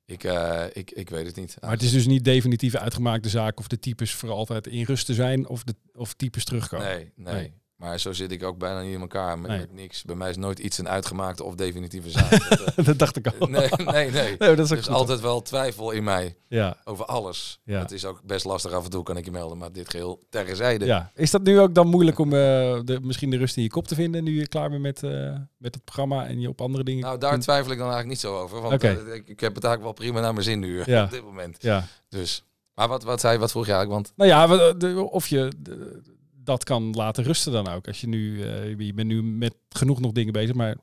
[0.07, 1.57] Ik, eh, ik, ik weet het niet.
[1.61, 4.85] Maar het is dus niet definitief uitgemaakt de zaak of de types voor altijd in
[4.85, 6.87] rust te zijn of de of types terugkomen.
[6.87, 7.62] nee, nee, Nee.
[7.83, 9.59] Maar zo zit ik ook bijna niet in elkaar met, Nee.
[9.61, 10.03] met niks.
[10.05, 12.31] Bij mij is nooit iets een uitgemaakte of definitieve zaak.
[12.49, 13.47] Dat, eh, dat dacht ik al.
[13.59, 14.37] nee, nee, nee.
[14.57, 16.77] Dat is Er is altijd wel twijfel in mij Ja.
[16.85, 17.61] over alles.
[17.65, 17.79] Ja.
[17.79, 19.59] Het is ook best lastig af en toe, kan ik je melden.
[19.59, 20.85] Maar dit geheel terzijde.
[20.85, 21.11] ja.
[21.15, 22.39] Is dat nu ook dan moeilijk om eh,
[22.85, 25.11] de, misschien de rust in je kop te vinden nu je klaar bent met, eh,
[25.57, 28.31] met het programma en je op andere dingen Nou, daar twijfel ik dan eigenlijk niet
[28.33, 28.61] zo over.
[28.61, 28.89] Want Oké.
[28.91, 31.05] ik, ik heb het eigenlijk wel prima naar mijn zin nu Ja.
[31.05, 31.57] op dit moment.
[31.61, 31.85] Ja.
[32.09, 32.45] Dus.
[32.75, 34.03] Maar wat, wat, zei, wat vroeg je eigenlijk?
[34.05, 36.03] Want Nou ja, of je de-
[36.45, 37.87] dat kan laten rusten dan ook.
[37.87, 40.77] Als je nu, eh, je bent nu met genoeg nog dingen bezig, maar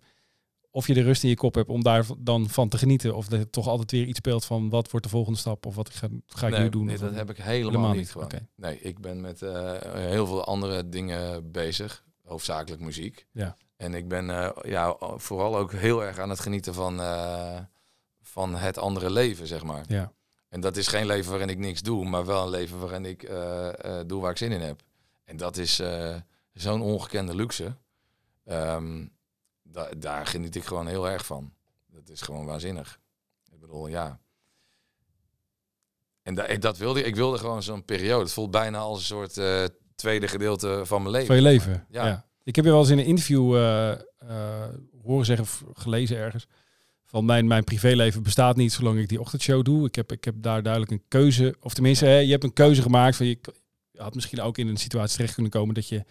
[0.72, 3.16] of je de rust in je kop hebt om daar dan van te genieten.
[3.16, 5.90] Of er toch altijd weer iets speelt van wat wordt de volgende stap of wat
[5.90, 6.86] ga, ga ik nee, nu doen.
[6.86, 8.30] nee, dat heb ik helemaal, Helemaal niet gewoon.
[8.56, 12.04] Nee, ik ben met eh, heel veel andere dingen bezig.
[12.24, 13.26] Hoofdzakelijk muziek.
[13.32, 13.58] Ja.
[13.78, 17.00] En ik ben eh, ja, vooral ook heel erg aan het genieten van,
[18.22, 19.84] van het andere leven, zeg maar.
[19.88, 20.12] Ja.
[20.50, 23.32] En dat is geen leven waarin ik niks doe, maar wel een leven waarin ik
[24.06, 24.82] doe waar ik zin in heb.
[25.30, 26.16] En dat is eh,
[26.54, 27.76] zo'n ongekende luxe.
[28.46, 29.06] Ehm,
[29.64, 31.54] da- daar geniet ik gewoon heel erg van.
[31.88, 33.00] Dat is gewoon waanzinnig.
[33.52, 34.20] Ik bedoel, ja.
[36.24, 37.06] En da- dat wilde ik.
[37.06, 38.24] Ik wilde gewoon zo'n periode.
[38.24, 39.64] Het voelt bijna als een soort eh,
[39.96, 41.28] tweede gedeelte van mijn leven.
[41.28, 41.86] Van je leven.
[41.90, 42.06] Ja.
[42.08, 42.26] Ja.
[42.44, 43.96] Ik heb je wel eens in een interview eh,
[45.04, 46.48] horen zeggen, of gelezen ergens,
[47.06, 49.86] van mijn, mijn privéleven bestaat niet zolang ik die ochtendshow doe.
[49.88, 52.82] Ik heb, ik heb daar duidelijk een keuze, of tenminste, hè, je hebt een keuze
[52.82, 53.16] gemaakt.
[53.16, 53.40] Van je
[54.00, 56.04] had misschien ook in een situatie terecht kunnen komen dat je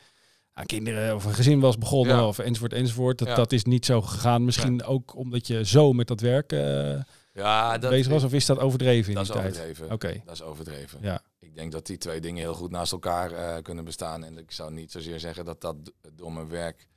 [0.52, 2.26] aan kinderen of een gezin was begonnen, Ja.
[2.26, 3.18] of enzovoort, enzovoort.
[3.18, 3.34] Dat, Ja.
[3.34, 4.44] dat is niet zo gegaan.
[4.44, 7.00] Misschien ook omdat je zo met dat werk eh,
[7.32, 9.52] Ja, dat, bezig was, of is dat overdreven in dat die is tijd?
[9.54, 9.92] overdreven.
[9.92, 10.22] Oké.
[10.24, 10.98] Dat is overdreven.
[11.02, 11.22] Ja.
[11.38, 14.24] Ik denk dat die twee dingen heel goed naast elkaar eh, kunnen bestaan.
[14.24, 15.76] En ik zou niet zozeer zeggen dat dat
[16.12, 16.88] door mijn werk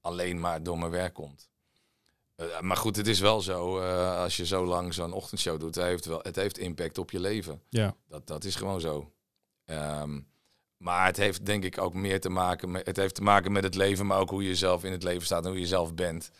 [0.00, 1.48] alleen maar door mijn werk komt.
[2.36, 3.78] Eh, maar goed, het is wel zo,
[4.22, 7.20] als je zo lang zo'n ochtendshow doet, het heeft, wel, het heeft impact op je
[7.20, 7.60] leven.
[7.68, 7.94] Ja.
[8.08, 9.12] Dat, dat is gewoon zo.
[9.64, 10.20] Ehm,
[10.78, 13.64] maar het heeft denk ik ook meer te maken met, het heeft te maken met
[13.64, 15.94] het leven, maar ook hoe je zelf in het leven staat en hoe je zelf
[15.94, 16.30] bent.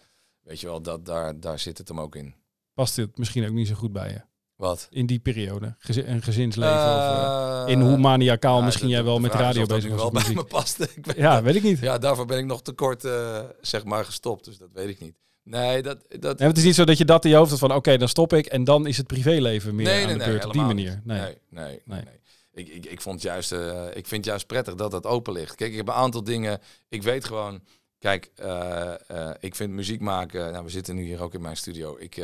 [0.42, 2.34] Weet je wel, dat, daar, daar zit het hem ook in.
[2.74, 4.20] Past dit misschien ook niet zo goed bij je?
[4.56, 4.88] Wat?
[4.90, 5.74] In die periode?
[5.78, 6.74] Gezi- een gezinsleven?
[6.74, 10.00] of, eh, Eh, in hoe maniacaal ja, misschien jij wel met radio bezig was.
[10.00, 10.80] wel bij me past.
[10.96, 11.78] Ik weet Ja, dat- weet ik niet.
[11.78, 14.44] Ja, daarvoor ben ik nog te kort, eh, zeg maar, gestopt.
[14.44, 15.14] Dus dat weet ik niet.
[15.42, 15.98] Nee, dat...
[16.20, 17.96] dat Nee, het is niet zo dat je dat in je hoofd had van oké,
[17.96, 21.00] dan stop ik en dan is het privéleven meer aan de beurt op die manier.
[21.04, 21.18] Nee.
[21.20, 22.17] Nee, nee, nee.
[22.58, 25.54] Ik, ik, vond juist, eh, ik vind het juist prettig dat dat open ligt.
[25.54, 26.60] Kijk, ik heb een aantal dingen...
[26.88, 27.62] Ik weet gewoon...
[27.98, 30.52] Kijk, eh, eh, ik vind muziek maken...
[30.52, 31.96] Nou, we zitten nu hier ook in mijn studio.
[31.98, 32.16] Ik,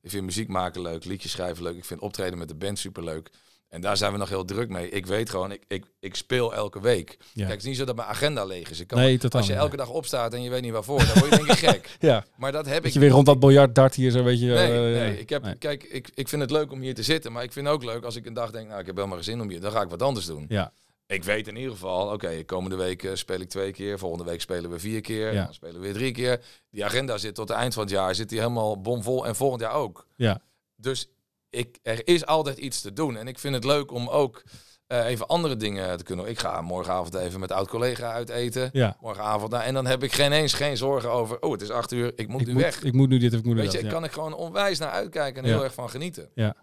[0.00, 1.76] ik vind muziek maken leuk, liedjes schrijven leuk.
[1.76, 3.30] Ik vind optreden met de band superleuk.
[3.70, 4.88] En daar zijn we nog heel druk mee.
[4.90, 7.16] Ik weet gewoon, ik, ik, ik speel elke week.
[7.18, 7.26] Ja.
[7.34, 8.80] Kijk, het is niet zo dat mijn agenda leeg is.
[8.80, 11.30] Ik kan, Nee, als je elke dag opstaat en je weet niet waarvoor, dan word
[11.30, 11.96] je denk ik gek.
[12.10, 14.46] Ja, Maar dat heb dat ik je weer rond dat biljartdart hier zo weet je.
[14.46, 15.54] Nee, eh, nee, ik heb, nee.
[15.54, 18.04] kijk, ik, ik vind het leuk om hier te zitten, maar ik vind ook leuk
[18.04, 19.82] als ik een dag denk, nou, ik heb helemaal geen zin om hier, dan ga
[19.82, 20.44] ik wat anders doen.
[20.48, 20.72] Ja,
[21.06, 24.40] Ik weet in ieder geval, oké, komende week eh, speel ik twee keer, volgende week
[24.40, 25.44] spelen we vier keer, Ja.
[25.44, 26.40] dan spelen we weer drie keer.
[26.70, 29.60] Die agenda zit tot het eind van het jaar, zit die helemaal bomvol en volgend
[29.60, 30.06] jaar ook.
[30.16, 30.40] ja,
[30.76, 31.08] Dus
[31.50, 34.42] ik, er is altijd iets te doen en ik vind het leuk om ook
[34.86, 36.26] eh, even andere dingen te kunnen.
[36.28, 38.70] Ik ga morgenavond even met oud-collega uit eten.
[38.72, 38.96] ja.
[39.00, 41.92] Morgenavond, nou, en dan heb ik geen eens geen zorgen over, oh, het is acht
[41.92, 42.82] uur, ik moet Ik nu moet, weg.
[42.82, 43.80] ik moet nu dit of ik moet Weet je, dat.
[43.80, 43.92] ik ja.
[43.92, 45.54] kan ik gewoon onwijs naar uitkijken en Ja.
[45.54, 46.30] heel erg van genieten.
[46.34, 46.54] Ja.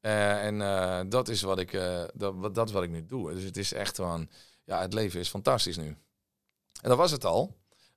[0.00, 1.72] Eh, en eh, dat is wat ik,
[2.14, 3.34] dat, wat, dat wat ik nu doe.
[3.34, 4.28] Dus het is echt van,
[4.64, 5.86] ja, het leven is fantastisch nu.
[6.82, 7.56] En dat was het al.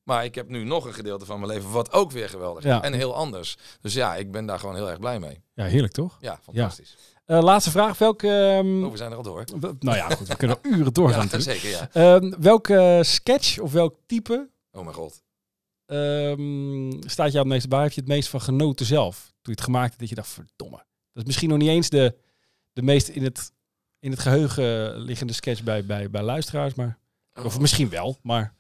[0.10, 2.70] Maar ik heb nu nog een gedeelte van mijn leven wat ook weer geweldig is.
[2.70, 2.82] Ja.
[2.84, 3.58] En heel anders.
[3.82, 5.42] Dus ja, ik ben daar gewoon heel erg blij mee.
[5.54, 6.18] Ja, heerlijk toch?
[6.22, 6.96] Ja, fantastisch.
[7.26, 7.98] Eh, laatste vraag.
[7.98, 8.28] Welke...
[8.28, 9.44] ehm, Oh, we zijn er al door.
[9.80, 10.28] nou ja, goed.
[10.28, 11.90] We kunnen uren doorgaan Ja, zeker, ja.
[11.92, 15.24] Ehm, welke sketch of welk type Oh mijn god.
[15.86, 17.82] ehm, staat jou het meest bij?
[17.84, 19.18] Heb je het meest van genoten zelf?
[19.22, 20.78] Toen je het gemaakt hebt, dat je dacht, verdomme.
[21.14, 22.16] Dat is misschien nog niet eens de,
[22.74, 23.52] de meest in het,
[24.00, 26.74] in het geheugen liggende sketch bij, bij, bij luisteraars.
[26.74, 26.98] Maar,
[27.44, 27.62] Of Oh.
[27.62, 28.58] misschien wel, maar...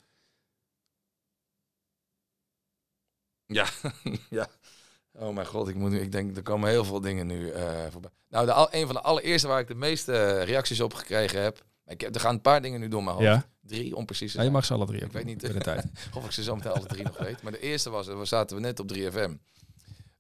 [3.53, 3.65] Ja,
[4.29, 4.47] ja.
[5.13, 7.85] Oh mijn god, ik, moet nu, ik denk, er komen heel veel dingen nu eh,
[7.91, 8.09] voorbij.
[8.29, 11.41] Nou, de, al, een van de allereerste waar ik de meeste eh, reacties op gekregen
[11.41, 11.63] heb.
[11.85, 13.27] Ik heb er gaan een paar dingen nu door mijn hoofd.
[13.27, 13.45] Ja.
[13.61, 14.51] Drie, om precies te Ja, je zijn.
[14.51, 15.85] mag ze alle drie Ik weet niet de tijd.
[16.13, 17.41] of ik ze zo meteen alle drie nog weet.
[17.41, 19.31] Maar de eerste was, we zaten we net op 3FM.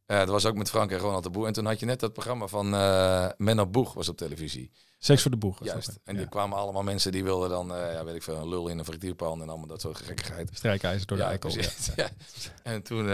[0.09, 1.47] Eh dat was ook met Frank en Ronald de Boer.
[1.47, 4.71] En toen had je net dat programma van eh Menno Boeg was op televisie.
[4.97, 5.57] Seks voor de boeg.
[5.57, 5.99] dat, Juist.
[6.03, 6.19] En Ja.
[6.19, 8.77] die kwamen allemaal mensen die wilden dan, eh, ja, weet ik veel, een lul in
[8.79, 10.49] een frituurpan en allemaal dat soort gekkigheid.
[10.53, 11.49] Strijkijzer door de Ja, eikel.
[11.95, 12.09] Ja.
[12.63, 13.09] En toen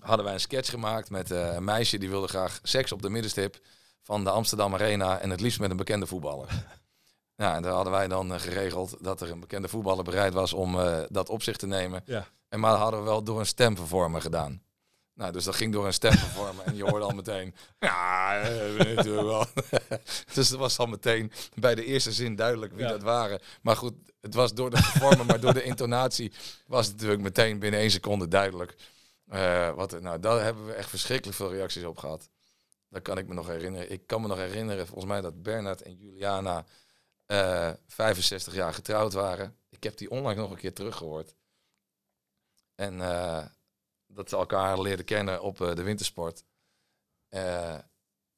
[0.00, 3.60] hadden wij een sketch gemaakt met een meisje die wilde graag seks op de middenstip
[4.02, 6.48] van de Amsterdam Arena en het liefst met een bekende voetballer.
[7.36, 10.76] Ja, en daar hadden wij dan geregeld dat er een bekende voetballer bereid was om
[11.08, 12.02] dat op zich te nemen.
[12.04, 12.26] Ja.
[12.48, 14.62] En maar dat hadden we wel door een stemvervormer gedaan.
[15.14, 19.26] Nou, dus dat ging door een stemvervormer en je hoorde al meteen, ja, eh, natuurlijk
[19.26, 19.46] wel.
[20.34, 22.88] dus het was al meteen bij de eerste zin duidelijk wie Ja.
[22.88, 23.40] dat waren.
[23.62, 26.32] Maar goed, het was door de vervormer, maar door de intonatie
[26.66, 28.74] was het natuurlijk meteen binnen één seconde duidelijk.
[29.28, 32.28] Eh, wat, nou, daar hebben we echt verschrikkelijk veel reacties op gehad.
[32.88, 33.90] Dat kan ik me nog herinneren.
[33.90, 36.64] Ik kan me nog herinneren, volgens mij, dat Bernard en Juliana
[37.26, 39.56] eh 65 jaar getrouwd waren.
[39.70, 41.34] Ik heb die onlangs nog een keer teruggehoord.
[42.74, 43.00] En
[44.14, 46.44] dat ze elkaar leerden kennen op eh, de wintersport.
[47.28, 47.74] Eh,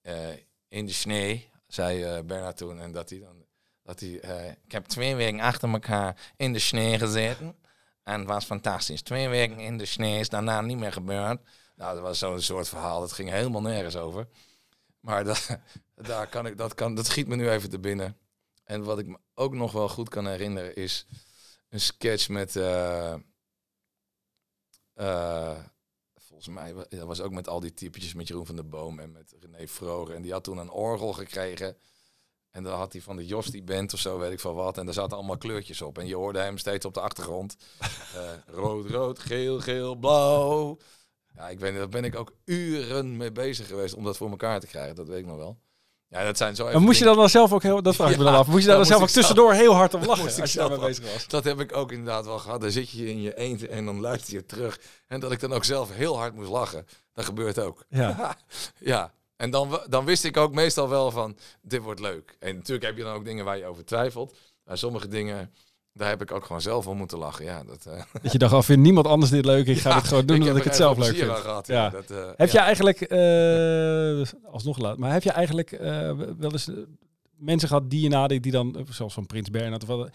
[0.00, 0.36] eh,
[0.68, 2.80] in de sneeuw, zei Bernard toen.
[2.80, 3.42] En dat hij dan.
[3.82, 4.10] Dat hij,
[4.64, 7.56] ik heb twee weken achter elkaar in de sneeuw gezeten.
[8.02, 9.02] En het was fantastisch.
[9.02, 11.40] Twee weken in de sneeuw is daarna niet meer gebeurd.
[11.76, 13.00] Nou, dat was zo'n soort verhaal.
[13.00, 14.28] Dat ging helemaal nergens over.
[15.00, 15.58] Maar dat,
[15.94, 18.18] daar kan ik, dat, kan, dat schiet me nu even te binnen.
[18.64, 21.06] En wat ik me ook nog wel goed kan herinneren is
[21.68, 22.56] een sketch met.
[24.94, 25.58] Eh,
[26.14, 29.12] volgens mij dat was ook met al die typetjes met Jeroen van der Boom en
[29.12, 30.14] met René Vroger.
[30.14, 31.76] En die had toen een orgel gekregen.
[32.50, 34.78] En dan had hij van de Jos die band of zo, weet ik veel wat.
[34.78, 35.98] En daar zaten allemaal kleurtjes op.
[35.98, 37.56] En je hoorde hem steeds op de achtergrond.
[38.14, 40.78] Eh, rood, rood, geel, geel, blauw.
[41.34, 44.30] Ja, ik weet niet, daar ben ik ook uren mee bezig geweest om dat voor
[44.30, 44.94] elkaar te krijgen.
[44.94, 45.58] Dat weet ik nog wel.
[46.14, 47.82] Ja, dat zijn zo even moest je dan, dan zelf ook heel...
[47.82, 48.46] Dat vraag ik me dan af.
[48.46, 50.52] Moest je daar daar dan zelf ook zelf- tussendoor heel hard om lachen moest als
[50.52, 51.28] je daarmee bezig was?
[51.28, 52.60] Dat heb ik ook inderdaad wel gehad.
[52.60, 54.80] Dan zit je in je eentje en dan luister je terug.
[55.06, 56.86] En dat ik dan ook zelf heel hard moest lachen.
[57.12, 57.84] Dat gebeurt ook.
[57.88, 58.36] Ja.
[58.78, 59.12] ja.
[59.36, 62.36] En dan, dan wist ik ook meestal wel van, dit wordt leuk.
[62.38, 64.36] En natuurlijk heb je dan ook dingen waar je over twijfelt.
[64.64, 65.54] Maar sommige dingen,
[65.96, 67.44] daar heb ik ook gewoon zelf om moeten lachen.
[67.44, 69.66] Ja, dat, eh, Dat je dacht, al vindt niemand anders dit leuk.
[69.66, 71.30] Ik ga ja, dit gewoon doen omdat ik het zelf leuk vind.
[71.30, 71.74] Gehad, Ja.
[71.84, 71.90] ja.
[71.90, 75.70] Dat, eh, Heb je eigenlijk, eh, alsnog laat, maar heb je eigenlijk
[76.38, 76.70] wel eens
[77.36, 80.10] mensen gehad die je nadenkt, die dan, zoals van Prins Bernhard, of wat,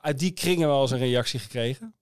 [0.00, 1.94] uit die kringen wel eens een reactie gekregen?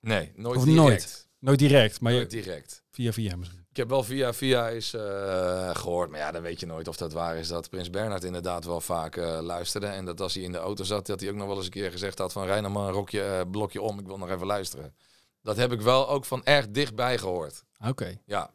[0.00, 0.82] Nee, nooit Of direct.
[0.82, 1.28] nooit?
[1.38, 2.82] Nooit direct, maar Nooit direct.
[2.90, 3.61] via via misschien.
[3.72, 6.96] Ik heb wel via via is eh, gehoord, maar ja, dan weet je nooit of
[6.96, 7.48] dat waar is.
[7.48, 9.86] Dat Prins Bernhard inderdaad wel vaak eh, luisterde.
[9.86, 11.70] En dat als hij in de auto zat, dat hij ook nog wel eens een
[11.70, 12.46] keer gezegd had van...
[12.46, 14.94] Rij nou maar een rokje, eh, blokje om, ik wil nog even luisteren.
[15.42, 17.64] Dat heb ik wel ook van erg dichtbij gehoord.
[17.88, 18.18] Oké.
[18.24, 18.50] Ja.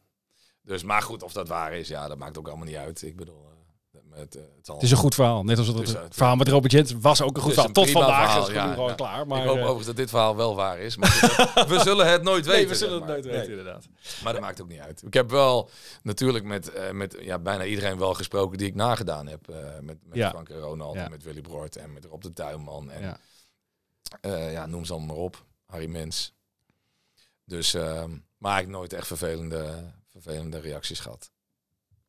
[0.62, 3.02] Dus, maar goed, of dat waar is, ja, dat maakt ook allemaal niet uit.
[3.02, 3.47] Ik bedoel,
[4.18, 4.68] het, eh, het.
[4.68, 5.44] Het is een goed verhaal.
[5.44, 7.68] Net als het, verhaal met Robert Jens was ook een goed verhaal.
[7.68, 8.96] een Tot vandaag verhaal, is het ja, gewoon ja.
[8.96, 9.28] klaar.
[9.28, 10.98] Maar, ik hoop eh, overigens dat dit verhaal wel waar is.
[10.98, 11.10] Maar
[11.68, 12.60] we zullen het nooit weten.
[12.60, 13.10] nee, we zullen het maar.
[13.12, 13.50] nooit weten, Nee.
[13.50, 13.86] inderdaad.
[14.24, 15.04] Maar dat maakt ook niet uit.
[15.06, 15.70] Ik heb wel
[16.04, 19.48] natuurlijk met, eh, met ja, bijna iedereen wel gesproken die ik nagedaan heb.
[19.82, 20.30] met met Ja.
[20.30, 22.92] Frank en Ronald en met Willy Broert en met Rob de Tuinman.
[22.92, 23.20] En
[24.52, 24.66] Ja.
[24.66, 25.46] noem ze allemaal maar op.
[25.66, 26.34] Harry Mens.
[27.46, 31.32] Dus, ehm, maar ik nooit echt vervelende, vervelende reacties gehad.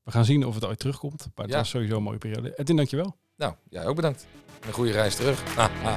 [0.08, 1.18] We gaan zien of het ooit terugkomt.
[1.34, 1.60] Maar het Ja.
[1.60, 2.52] was sowieso een mooie periode.
[2.56, 3.16] Edwin, dankjewel.
[3.36, 4.26] Nou, jij ook bedankt.
[4.66, 5.42] Een goede reis terug.
[5.56, 5.94] Ah, ah.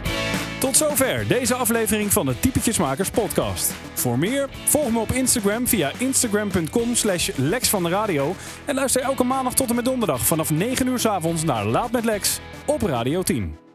[0.59, 3.73] Tot zover deze aflevering van de Typetjesmakers podcast.
[3.93, 8.35] Voor meer, volg me op Instagram via instagram.com slash Lex van de Radio.
[8.65, 11.91] En luister elke maandag tot en met donderdag vanaf 9 uur s avonds naar Laat
[11.91, 13.70] met Lex op Radio 10.